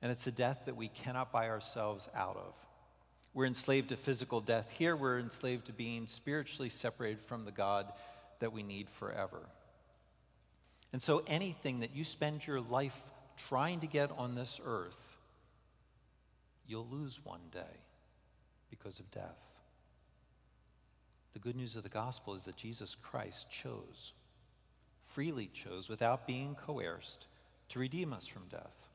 And 0.00 0.12
it's 0.12 0.26
a 0.26 0.32
death 0.32 0.62
that 0.66 0.76
we 0.76 0.88
cannot 0.88 1.32
buy 1.32 1.48
ourselves 1.48 2.08
out 2.14 2.36
of. 2.36 2.54
We're 3.34 3.46
enslaved 3.46 3.90
to 3.90 3.96
physical 3.96 4.40
death. 4.40 4.70
Here, 4.70 4.96
we're 4.96 5.18
enslaved 5.18 5.66
to 5.66 5.72
being 5.72 6.06
spiritually 6.06 6.68
separated 6.68 7.20
from 7.20 7.44
the 7.44 7.52
God 7.52 7.92
that 8.40 8.52
we 8.52 8.62
need 8.62 8.88
forever. 8.88 9.40
And 10.92 11.02
so, 11.02 11.22
anything 11.26 11.80
that 11.80 11.94
you 11.94 12.04
spend 12.04 12.46
your 12.46 12.60
life 12.60 12.98
trying 13.48 13.80
to 13.80 13.86
get 13.86 14.10
on 14.16 14.34
this 14.34 14.60
earth, 14.64 15.16
you'll 16.66 16.88
lose 16.90 17.20
one 17.22 17.40
day 17.52 17.76
because 18.70 18.98
of 18.98 19.10
death. 19.10 19.42
The 21.34 21.38
good 21.38 21.56
news 21.56 21.76
of 21.76 21.82
the 21.82 21.88
gospel 21.88 22.34
is 22.34 22.44
that 22.44 22.56
Jesus 22.56 22.94
Christ 22.94 23.50
chose, 23.50 24.12
freely 25.06 25.50
chose, 25.52 25.88
without 25.88 26.26
being 26.26 26.54
coerced, 26.54 27.26
to 27.68 27.78
redeem 27.78 28.12
us 28.12 28.26
from 28.26 28.48
death. 28.50 28.87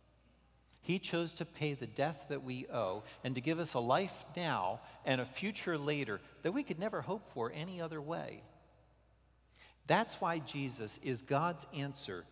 He 0.84 1.00
chose 1.00 1.34
to 1.36 1.46
pay 1.46 1.74
the 1.74 1.88
death 1.88 2.26
that 2.28 2.44
we 2.44 2.68
owe 2.72 3.04
and 3.24 3.34
to 3.36 3.42
give 3.42 3.58
us 3.58 3.74
a 3.74 3.80
life 3.80 4.26
now 4.36 4.82
and 5.06 5.22
a 5.22 5.26
future 5.26 5.78
later 5.78 6.20
that 6.42 6.52
we 6.52 6.62
could 6.62 6.78
never 6.78 7.02
hope 7.02 7.30
for 7.34 7.52
any 7.56 7.82
other 7.82 8.02
way. 8.02 8.44
That's 9.88 10.20
why 10.20 10.40
Jesus 10.40 11.00
is 11.02 11.22
God's 11.22 11.66
answer 11.74 12.26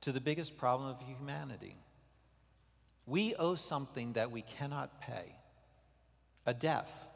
to 0.00 0.12
the 0.12 0.20
biggest 0.20 0.56
problem 0.56 0.88
of 0.88 1.00
humanity. 1.06 1.76
We 3.06 3.34
owe 3.34 3.56
something 3.56 4.14
that 4.14 4.30
we 4.30 4.40
cannot 4.40 5.00
pay 5.02 5.36
a 6.46 6.54
death 6.54 7.06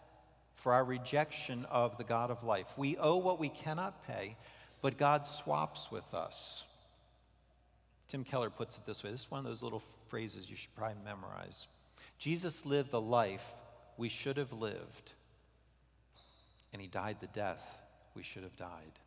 for 0.56 0.74
our 0.74 0.84
rejection 0.84 1.64
of 1.70 1.96
the 1.96 2.04
God 2.04 2.30
of 2.30 2.44
life. 2.44 2.66
We 2.76 2.98
owe 2.98 3.16
what 3.16 3.40
we 3.40 3.48
cannot 3.48 4.06
pay, 4.06 4.36
but 4.82 4.98
God 4.98 5.26
swaps 5.26 5.90
with 5.90 6.12
us. 6.12 6.64
Tim 8.08 8.24
Keller 8.24 8.50
puts 8.50 8.76
it 8.78 8.86
this 8.86 9.02
way 9.02 9.10
this 9.10 9.22
is 9.22 9.30
one 9.30 9.38
of 9.38 9.44
those 9.44 9.62
little 9.62 9.82
phrases 10.08 10.48
you 10.48 10.56
should 10.56 10.74
probably 10.74 10.96
memorize. 11.04 11.66
Jesus 12.18 12.64
lived 12.64 12.90
the 12.90 13.00
life 13.00 13.44
we 13.96 14.08
should 14.08 14.36
have 14.36 14.52
lived, 14.52 15.12
and 16.72 16.80
he 16.80 16.88
died 16.88 17.18
the 17.20 17.26
death 17.28 17.62
we 18.14 18.22
should 18.22 18.42
have 18.42 18.56
died. 18.56 18.98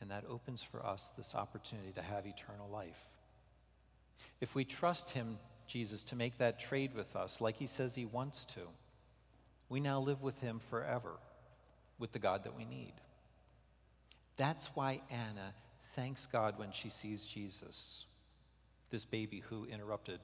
And 0.00 0.10
that 0.10 0.24
opens 0.28 0.62
for 0.62 0.84
us 0.84 1.10
this 1.16 1.34
opportunity 1.34 1.92
to 1.92 2.02
have 2.02 2.26
eternal 2.26 2.68
life. 2.70 3.08
If 4.40 4.54
we 4.54 4.64
trust 4.64 5.10
him, 5.10 5.38
Jesus, 5.66 6.02
to 6.04 6.16
make 6.16 6.38
that 6.38 6.58
trade 6.58 6.94
with 6.94 7.16
us 7.16 7.40
like 7.40 7.56
he 7.56 7.66
says 7.66 7.94
he 7.94 8.06
wants 8.06 8.44
to, 8.46 8.60
we 9.68 9.80
now 9.80 10.00
live 10.00 10.22
with 10.22 10.38
him 10.38 10.60
forever 10.70 11.12
with 11.98 12.12
the 12.12 12.18
God 12.18 12.44
that 12.44 12.56
we 12.56 12.64
need. 12.64 12.92
That's 14.36 14.66
why 14.74 15.00
Anna 15.10 15.52
thanks 15.96 16.26
God 16.26 16.58
when 16.58 16.70
she 16.70 16.88
sees 16.88 17.26
Jesus, 17.26 18.06
this 18.90 19.04
baby 19.04 19.42
who 19.48 19.66
interrupted 19.66 20.20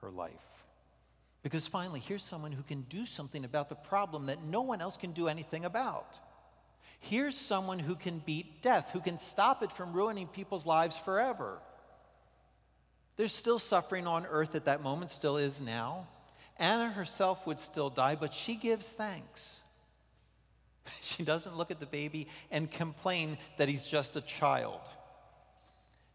her 0.00 0.10
life. 0.10 0.32
Because 1.42 1.66
finally, 1.66 2.00
here's 2.00 2.22
someone 2.22 2.52
who 2.52 2.62
can 2.62 2.82
do 2.82 3.06
something 3.06 3.44
about 3.44 3.68
the 3.68 3.74
problem 3.74 4.26
that 4.26 4.42
no 4.44 4.62
one 4.62 4.80
else 4.80 4.96
can 4.96 5.12
do 5.12 5.28
anything 5.28 5.64
about. 5.64 6.18
Here's 7.00 7.36
someone 7.36 7.78
who 7.78 7.94
can 7.94 8.18
beat 8.26 8.60
death, 8.60 8.90
who 8.90 9.00
can 9.00 9.18
stop 9.18 9.62
it 9.62 9.70
from 9.70 9.92
ruining 9.92 10.26
people's 10.26 10.66
lives 10.66 10.96
forever. 10.96 11.58
There's 13.16 13.32
still 13.32 13.58
suffering 13.58 14.06
on 14.06 14.26
earth 14.26 14.54
at 14.54 14.64
that 14.64 14.82
moment, 14.82 15.10
still 15.10 15.36
is 15.36 15.60
now. 15.60 16.08
Anna 16.56 16.90
herself 16.90 17.46
would 17.46 17.60
still 17.60 17.88
die, 17.88 18.16
but 18.16 18.34
she 18.34 18.56
gives 18.56 18.88
thanks. 18.90 19.60
She 21.02 21.22
doesn't 21.22 21.56
look 21.56 21.70
at 21.70 21.80
the 21.80 21.86
baby 21.86 22.28
and 22.50 22.70
complain 22.70 23.36
that 23.58 23.68
he's 23.68 23.86
just 23.86 24.16
a 24.16 24.22
child. 24.22 24.80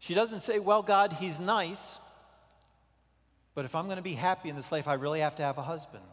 She 0.04 0.12
doesn't 0.12 0.40
say, 0.40 0.58
Well, 0.58 0.82
God, 0.82 1.14
he's 1.14 1.40
nice, 1.40 1.98
but 3.54 3.64
if 3.64 3.74
I'm 3.74 3.86
going 3.86 3.96
to 3.96 4.02
be 4.02 4.12
happy 4.12 4.50
in 4.50 4.56
this 4.56 4.70
life, 4.70 4.86
I 4.86 4.94
really 4.94 5.20
have 5.20 5.36
to 5.36 5.42
have 5.42 5.56
a 5.56 5.62
husband. 5.62 6.04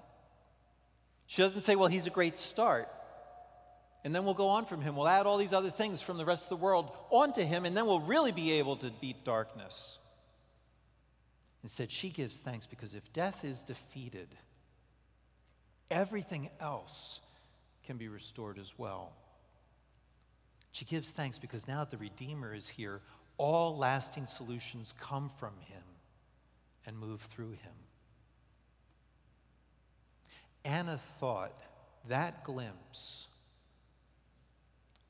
She 1.28 1.42
doesn't 1.42 1.64
say, 1.64 1.76
Well, 1.76 1.90
he's 1.90 2.08
a 2.08 2.10
great 2.10 2.38
start, 2.38 2.88
and 4.06 4.16
then 4.16 4.24
we'll 4.24 4.34
go 4.34 4.48
on 4.48 4.64
from 4.64 4.80
him. 4.82 4.96
We'll 4.96 5.10
add 5.10 5.26
all 5.26 5.38
these 5.38 5.52
other 5.52 5.72
things 5.72 6.00
from 6.00 6.18
the 6.18 6.24
rest 6.24 6.44
of 6.44 6.58
the 6.58 6.64
world 6.64 6.90
onto 7.10 7.42
him, 7.42 7.66
and 7.66 7.76
then 7.76 7.86
we'll 7.86 8.00
really 8.00 8.32
be 8.32 8.54
able 8.54 8.78
to 8.78 8.92
beat 9.02 9.26
darkness. 9.26 9.98
Instead, 11.62 11.92
she 11.92 12.08
gives 12.12 12.40
thanks 12.40 12.66
because 12.66 12.96
if 12.96 13.12
death 13.12 13.44
is 13.44 13.62
defeated, 13.62 14.30
everything 15.90 16.50
else 16.62 17.20
can 17.86 17.98
be 17.98 18.08
restored 18.08 18.58
as 18.58 18.72
well. 18.78 19.12
She 20.72 20.86
gives 20.86 21.12
thanks 21.12 21.38
because 21.38 21.68
now 21.68 21.84
the 21.84 21.98
Redeemer 21.98 22.54
is 22.54 22.70
here, 22.70 23.02
all 23.42 23.76
lasting 23.76 24.28
solutions 24.28 24.94
come 25.00 25.28
from 25.28 25.54
him 25.62 25.82
and 26.86 26.96
move 26.96 27.22
through 27.22 27.50
him. 27.50 27.74
Anna 30.64 31.00
thought 31.20 31.58
that 32.08 32.44
glimpse 32.44 33.26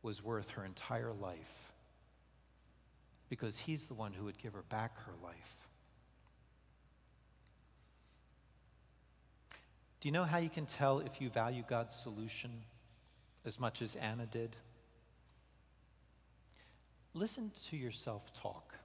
was 0.02 0.24
worth 0.24 0.52
her 0.52 0.64
entire 0.64 1.12
life 1.12 1.74
because 3.28 3.58
he's 3.58 3.88
the 3.88 3.94
one 3.94 4.14
who 4.14 4.24
would 4.24 4.38
give 4.38 4.54
her 4.54 4.64
back 4.70 4.98
her 5.06 5.14
life. 5.22 5.56
Do 10.00 10.08
you 10.08 10.14
know 10.14 10.24
how 10.24 10.38
you 10.38 10.50
can 10.50 10.66
tell 10.66 11.00
if 11.00 11.20
you 11.20 11.30
value 11.30 11.64
God's 11.68 11.94
solution 11.94 12.50
as 13.44 13.60
much 13.60 13.82
as 13.82 13.98
Anna 13.98 14.26
did? 14.26 14.56
Listen 17.14 17.52
to 17.70 17.78
yourself 17.78 18.34
talk. 18.34 18.76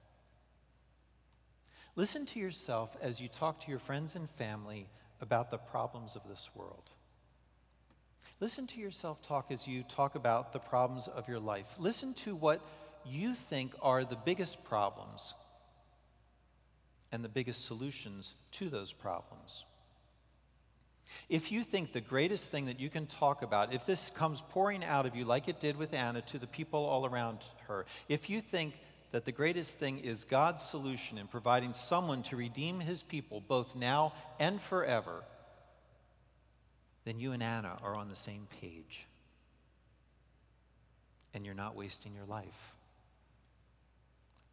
Listen 1.95 2.25
to 2.27 2.39
yourself 2.39 2.95
as 3.01 3.19
you 3.19 3.27
talk 3.27 3.59
to 3.61 3.69
your 3.69 3.79
friends 3.79 4.15
and 4.15 4.29
family 4.31 4.87
about 5.21 5.49
the 5.49 5.57
problems 5.57 6.15
of 6.15 6.21
this 6.27 6.49
world. 6.53 6.89
Listen 8.39 8.67
to 8.67 8.79
yourself 8.79 9.21
talk 9.23 9.51
as 9.51 9.67
you 9.67 9.81
talk 9.83 10.15
about 10.15 10.53
the 10.53 10.59
problems 10.59 11.07
of 11.07 11.27
your 11.27 11.39
life. 11.39 11.75
Listen 11.79 12.13
to 12.13 12.35
what 12.35 12.61
you 13.03 13.33
think 13.33 13.73
are 13.81 14.03
the 14.03 14.15
biggest 14.15 14.63
problems 14.63 15.33
and 17.11 17.23
the 17.23 17.29
biggest 17.29 17.65
solutions 17.65 18.35
to 18.51 18.69
those 18.69 18.93
problems. 18.93 19.65
If 21.29 21.51
you 21.51 21.63
think 21.63 21.91
the 21.91 22.01
greatest 22.01 22.51
thing 22.51 22.65
that 22.65 22.79
you 22.79 22.89
can 22.89 23.05
talk 23.05 23.41
about, 23.41 23.73
if 23.73 23.85
this 23.85 24.09
comes 24.11 24.41
pouring 24.49 24.83
out 24.83 25.05
of 25.05 25.15
you 25.15 25.25
like 25.25 25.47
it 25.47 25.59
did 25.59 25.77
with 25.77 25.93
Anna 25.93 26.21
to 26.23 26.39
the 26.39 26.47
people 26.47 26.85
all 26.85 27.05
around 27.05 27.39
her, 27.67 27.85
if 28.09 28.29
you 28.29 28.41
think 28.41 28.73
that 29.11 29.25
the 29.25 29.31
greatest 29.31 29.77
thing 29.77 29.99
is 29.99 30.23
God's 30.23 30.63
solution 30.63 31.17
in 31.17 31.27
providing 31.27 31.73
someone 31.73 32.23
to 32.23 32.35
redeem 32.35 32.79
his 32.79 33.03
people 33.03 33.41
both 33.41 33.75
now 33.75 34.13
and 34.39 34.61
forever, 34.61 35.23
then 37.05 37.19
you 37.19 37.31
and 37.31 37.41
Anna 37.41 37.77
are 37.83 37.95
on 37.95 38.09
the 38.09 38.15
same 38.15 38.47
page. 38.61 39.07
And 41.33 41.45
you're 41.45 41.55
not 41.55 41.75
wasting 41.75 42.13
your 42.13 42.25
life. 42.25 42.75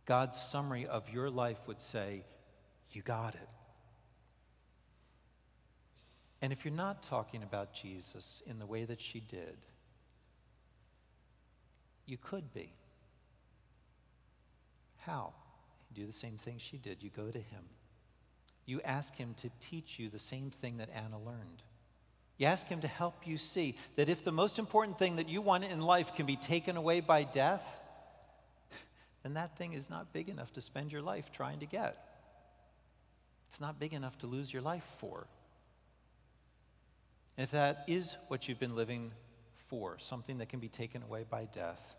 God's 0.07 0.41
summary 0.41 0.87
of 0.87 1.11
your 1.11 1.31
life 1.31 1.59
would 1.67 1.81
say, 1.81 2.25
You 2.93 3.03
got 3.03 3.35
it. 3.35 3.49
And 6.45 6.53
if 6.53 6.63
you're 6.63 6.75
not 6.75 7.03
talking 7.03 7.43
about 7.43 7.73
Jesus 7.73 8.43
in 8.47 8.59
the 8.59 8.67
way 8.67 8.85
that 8.85 9.01
she 9.01 9.19
did, 9.19 9.57
you 12.05 12.19
could 12.19 12.53
be. 12.53 12.71
How? 14.99 15.33
You 15.89 16.03
do 16.03 16.07
the 16.07 16.13
same 16.13 16.37
thing 16.37 16.57
she 16.59 16.77
did. 16.77 17.03
You 17.03 17.09
go 17.09 17.31
to 17.31 17.39
him. 17.39 17.63
You 18.67 18.83
ask 18.83 19.17
him 19.17 19.33
to 19.39 19.49
teach 19.59 19.99
you 19.99 20.11
the 20.11 20.19
same 20.19 20.51
thing 20.51 20.77
that 20.77 20.91
Anna 20.95 21.19
learned. 21.19 21.63
You 22.37 22.45
ask 22.45 22.67
him 22.67 22.83
to 22.83 22.89
help 22.89 23.27
you 23.27 23.39
see 23.39 23.77
that 23.97 24.11
if 24.11 24.23
the 24.23 24.31
most 24.31 24.59
important 24.59 24.99
thing 24.99 25.17
that 25.17 25.31
you 25.31 25.41
want 25.41 25.65
in 25.65 25.81
life 25.81 26.15
can 26.15 26.27
be 26.27 26.37
taken 26.37 26.77
away 26.77 27.01
by 27.01 27.23
death, 27.23 27.65
then 29.23 29.33
that 29.33 29.57
thing 29.57 29.73
is 29.73 29.89
not 29.89 30.13
big 30.13 30.29
enough 30.29 30.53
to 30.53 30.61
spend 30.61 30.93
your 30.93 31.01
life 31.01 31.33
trying 31.33 31.61
to 31.61 31.67
get. 31.67 31.97
It's 33.49 33.63
not 33.63 33.81
big 33.81 33.95
enough 33.95 34.19
to 34.19 34.27
lose 34.27 34.53
your 34.53 34.61
life 34.61 34.85
for. 34.99 35.27
And 37.37 37.45
if 37.45 37.51
that 37.51 37.85
is 37.89 38.17
what 38.29 38.49
you've 38.49 38.61
been 38.61 38.77
living 38.77 39.11
for, 39.69 39.99
something 39.99 40.39
that 40.39 40.49
can 40.49 40.61
be 40.61 40.69
taken 40.69 41.03
away 41.03 41.25
by 41.29 41.47
death, 41.47 41.97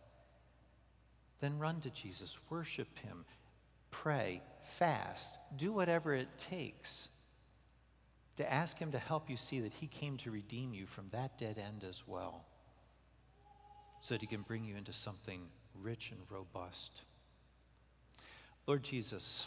then 1.41 1.59
run 1.59 1.81
to 1.81 1.89
Jesus, 1.89 2.37
worship 2.49 2.97
him, 2.99 3.25
pray, 3.91 4.41
fast, 4.63 5.35
do 5.57 5.73
whatever 5.73 6.13
it 6.13 6.29
takes 6.37 7.09
to 8.37 8.53
ask 8.53 8.77
him 8.77 8.91
to 8.91 8.99
help 8.99 9.29
you 9.29 9.37
see 9.37 9.59
that 9.61 9.73
he 9.73 9.87
came 9.87 10.17
to 10.17 10.31
redeem 10.31 10.73
you 10.73 10.85
from 10.85 11.07
that 11.11 11.37
dead 11.37 11.57
end 11.57 11.85
as 11.87 12.03
well, 12.05 12.45
so 14.01 14.13
that 14.13 14.21
he 14.21 14.27
can 14.27 14.41
bring 14.41 14.65
you 14.65 14.75
into 14.75 14.93
something 14.93 15.41
rich 15.81 16.11
and 16.11 16.19
robust. 16.29 17.01
Lord 18.67 18.83
Jesus, 18.83 19.45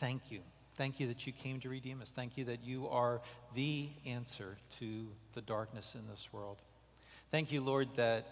thank 0.00 0.30
you. 0.30 0.40
Thank 0.76 0.98
you 0.98 1.06
that 1.06 1.26
you 1.26 1.32
came 1.32 1.60
to 1.60 1.68
redeem 1.68 2.02
us. 2.02 2.10
Thank 2.10 2.36
you 2.36 2.44
that 2.46 2.64
you 2.64 2.88
are 2.88 3.20
the 3.54 3.88
answer 4.04 4.56
to 4.80 5.06
the 5.32 5.42
darkness 5.42 5.94
in 5.94 6.08
this 6.08 6.28
world. 6.32 6.62
Thank 7.30 7.52
you, 7.52 7.60
Lord, 7.60 7.88
that 7.96 8.26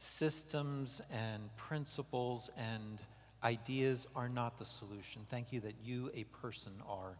systems 0.00 1.00
and 1.10 1.54
principles 1.56 2.50
and 2.56 2.98
ideas 3.42 4.06
are 4.16 4.28
not 4.28 4.58
the 4.58 4.64
solution. 4.64 5.22
Thank 5.30 5.52
you 5.52 5.60
that 5.60 5.74
you, 5.84 6.10
a 6.14 6.24
person, 6.24 6.72
are. 6.88 7.16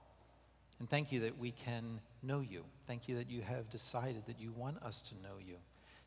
And 0.80 0.90
thank 0.90 1.12
you 1.12 1.20
that 1.20 1.38
we 1.38 1.52
can 1.52 2.00
know 2.22 2.40
you. 2.40 2.64
Thank 2.86 3.08
you 3.08 3.16
that 3.16 3.30
you 3.30 3.42
have 3.42 3.70
decided 3.70 4.26
that 4.26 4.40
you 4.40 4.50
want 4.52 4.82
us 4.82 5.00
to 5.02 5.14
know 5.16 5.38
you. 5.44 5.56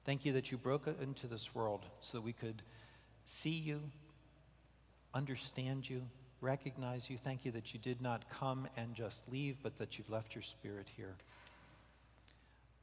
Thank 0.06 0.26
you 0.26 0.34
that 0.34 0.52
you 0.52 0.58
broke 0.58 0.88
into 1.02 1.28
this 1.28 1.56
world 1.56 1.86
so 2.02 2.18
that 2.18 2.24
we 2.24 2.34
could 2.34 2.62
see 3.26 3.50
you, 3.50 3.82
understand 5.14 5.90
you, 5.90 6.02
recognize 6.42 7.10
you. 7.10 7.18
Thank 7.18 7.46
you 7.46 7.52
that 7.52 7.74
you 7.74 7.80
did 7.80 8.02
not 8.02 8.30
come 8.30 8.68
and 8.78 8.94
just 8.94 9.24
leave, 9.32 9.58
but 9.64 9.78
that 9.78 9.98
you've 9.98 10.10
left 10.10 10.36
your 10.36 10.42
spirit 10.42 10.88
here. 10.96 11.16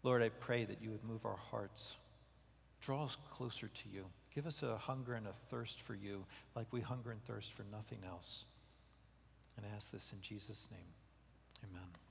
Lord, 0.02 0.22
I 0.22 0.28
pray 0.28 0.64
that 0.64 0.82
you 0.82 0.90
would 0.90 1.05
move 1.05 1.24
our 1.24 1.38
hearts. 1.50 1.96
Draw 2.82 3.05
us 3.05 3.16
closer 3.30 3.68
to 3.68 3.88
you. 3.92 4.05
Give 4.34 4.46
us 4.46 4.62
a 4.62 4.76
hunger 4.76 5.14
and 5.14 5.26
a 5.26 5.32
thirst 5.48 5.80
for 5.80 5.94
you, 5.94 6.24
like 6.55 6.66
we 6.72 6.80
hunger 6.80 7.11
and 7.11 7.24
thirst 7.24 7.52
for 7.52 7.64
nothing 7.72 7.98
else. 8.07 8.44
And 9.57 9.64
I 9.64 9.74
ask 9.74 9.90
this 9.92 10.12
in 10.12 10.20
Jesus' 10.20 10.68
name. 10.70 11.70
Amen. 11.70 12.03